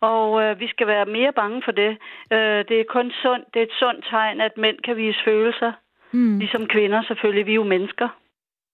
[0.00, 1.92] og øh, vi skal være mere bange for det.
[2.34, 3.44] Øh, det er kun sundt.
[3.52, 5.72] Det er et sundt tegn, at mænd kan vise følelser.
[6.12, 6.38] Mm.
[6.38, 7.46] Ligesom kvinder selvfølgelig.
[7.46, 8.08] Vi er jo mennesker.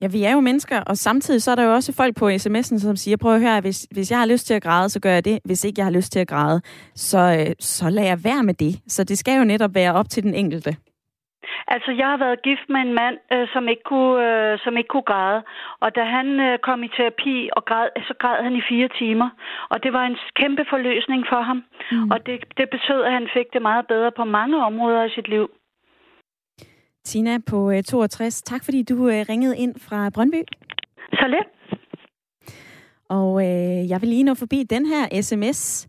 [0.03, 2.79] Ja, vi er jo mennesker, og samtidig så er der jo også folk på sms'en,
[2.79, 5.11] som siger, prøv at høre, hvis, hvis jeg har lyst til at græde, så gør
[5.11, 5.39] jeg det.
[5.45, 6.61] Hvis ikke jeg har lyst til at græde,
[6.95, 8.81] så, øh, så lader jeg være med det.
[8.89, 10.77] Så det skal jo netop være op til den enkelte.
[11.75, 14.93] Altså, jeg har været gift med en mand, øh, som, ikke kunne, øh, som ikke
[14.95, 15.41] kunne græde.
[15.85, 19.29] Og da han øh, kom i terapi, og græd, så græd han i fire timer.
[19.73, 21.59] Og det var en kæmpe forløsning for ham.
[21.93, 22.11] Mm.
[22.13, 25.29] Og det, det betød, at han fik det meget bedre på mange områder i sit
[25.29, 25.47] liv.
[27.05, 30.43] Tina på 62, øh, tak fordi du øh, ringede ind fra Brøndby.
[31.13, 31.49] Så lidt.
[33.09, 35.89] Og øh, jeg vil lige nå forbi den her sms.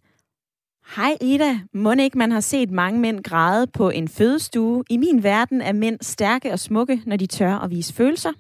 [0.88, 4.84] Hej Ida, må ikke man har set mange mænd græde på en fødestue.
[4.90, 8.32] I min verden er mænd stærke og smukke, når de tør at vise følelser.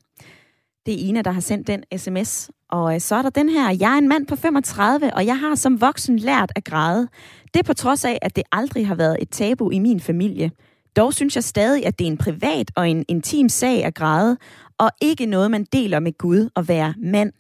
[0.86, 2.52] Det er Ina, der har sendt den sms.
[2.70, 3.78] Og øh, så er der den her.
[3.80, 7.08] Jeg er en mand på 35, og jeg har som voksen lært at græde.
[7.54, 10.52] Det på trods af, at det aldrig har været et tabu i min familie.
[10.96, 14.38] Dog synes jeg stadig, at det er en privat og en intim sag at græde,
[14.78, 17.32] og ikke noget, man deler med Gud at være mand.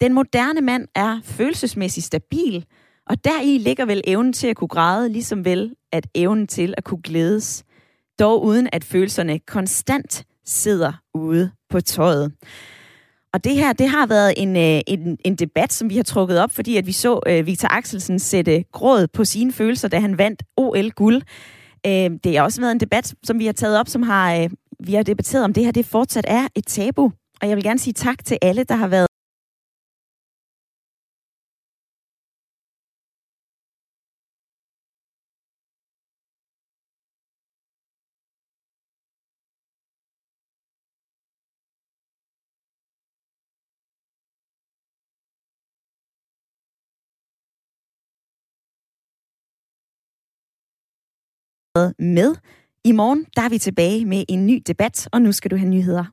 [0.00, 2.64] Den moderne mand er følelsesmæssigt stabil,
[3.12, 6.84] og deri ligger vel evnen til at kunne græde, ligesom vel at evnen til at
[6.84, 7.64] kunne glædes.
[8.18, 12.32] Dog uden at følelserne konstant sidder ude på tøjet.
[13.32, 16.40] Og det her, det har været en, øh, en, en debat, som vi har trukket
[16.40, 20.18] op, fordi at vi så uh, Victor Axelsen sætte gråd på sine følelser, da han
[20.18, 21.22] vandt OL-guld.
[21.86, 24.50] Øh, det har også været en debat, som vi har taget op, som har, øh,
[24.80, 27.12] vi har debatteret om det her, det fortsat er et tabu.
[27.40, 29.06] Og jeg vil gerne sige tak til alle, der har været
[51.98, 52.34] med.
[52.84, 55.68] I morgen der er vi tilbage med en ny debat, og nu skal du have
[55.68, 56.04] nyheder.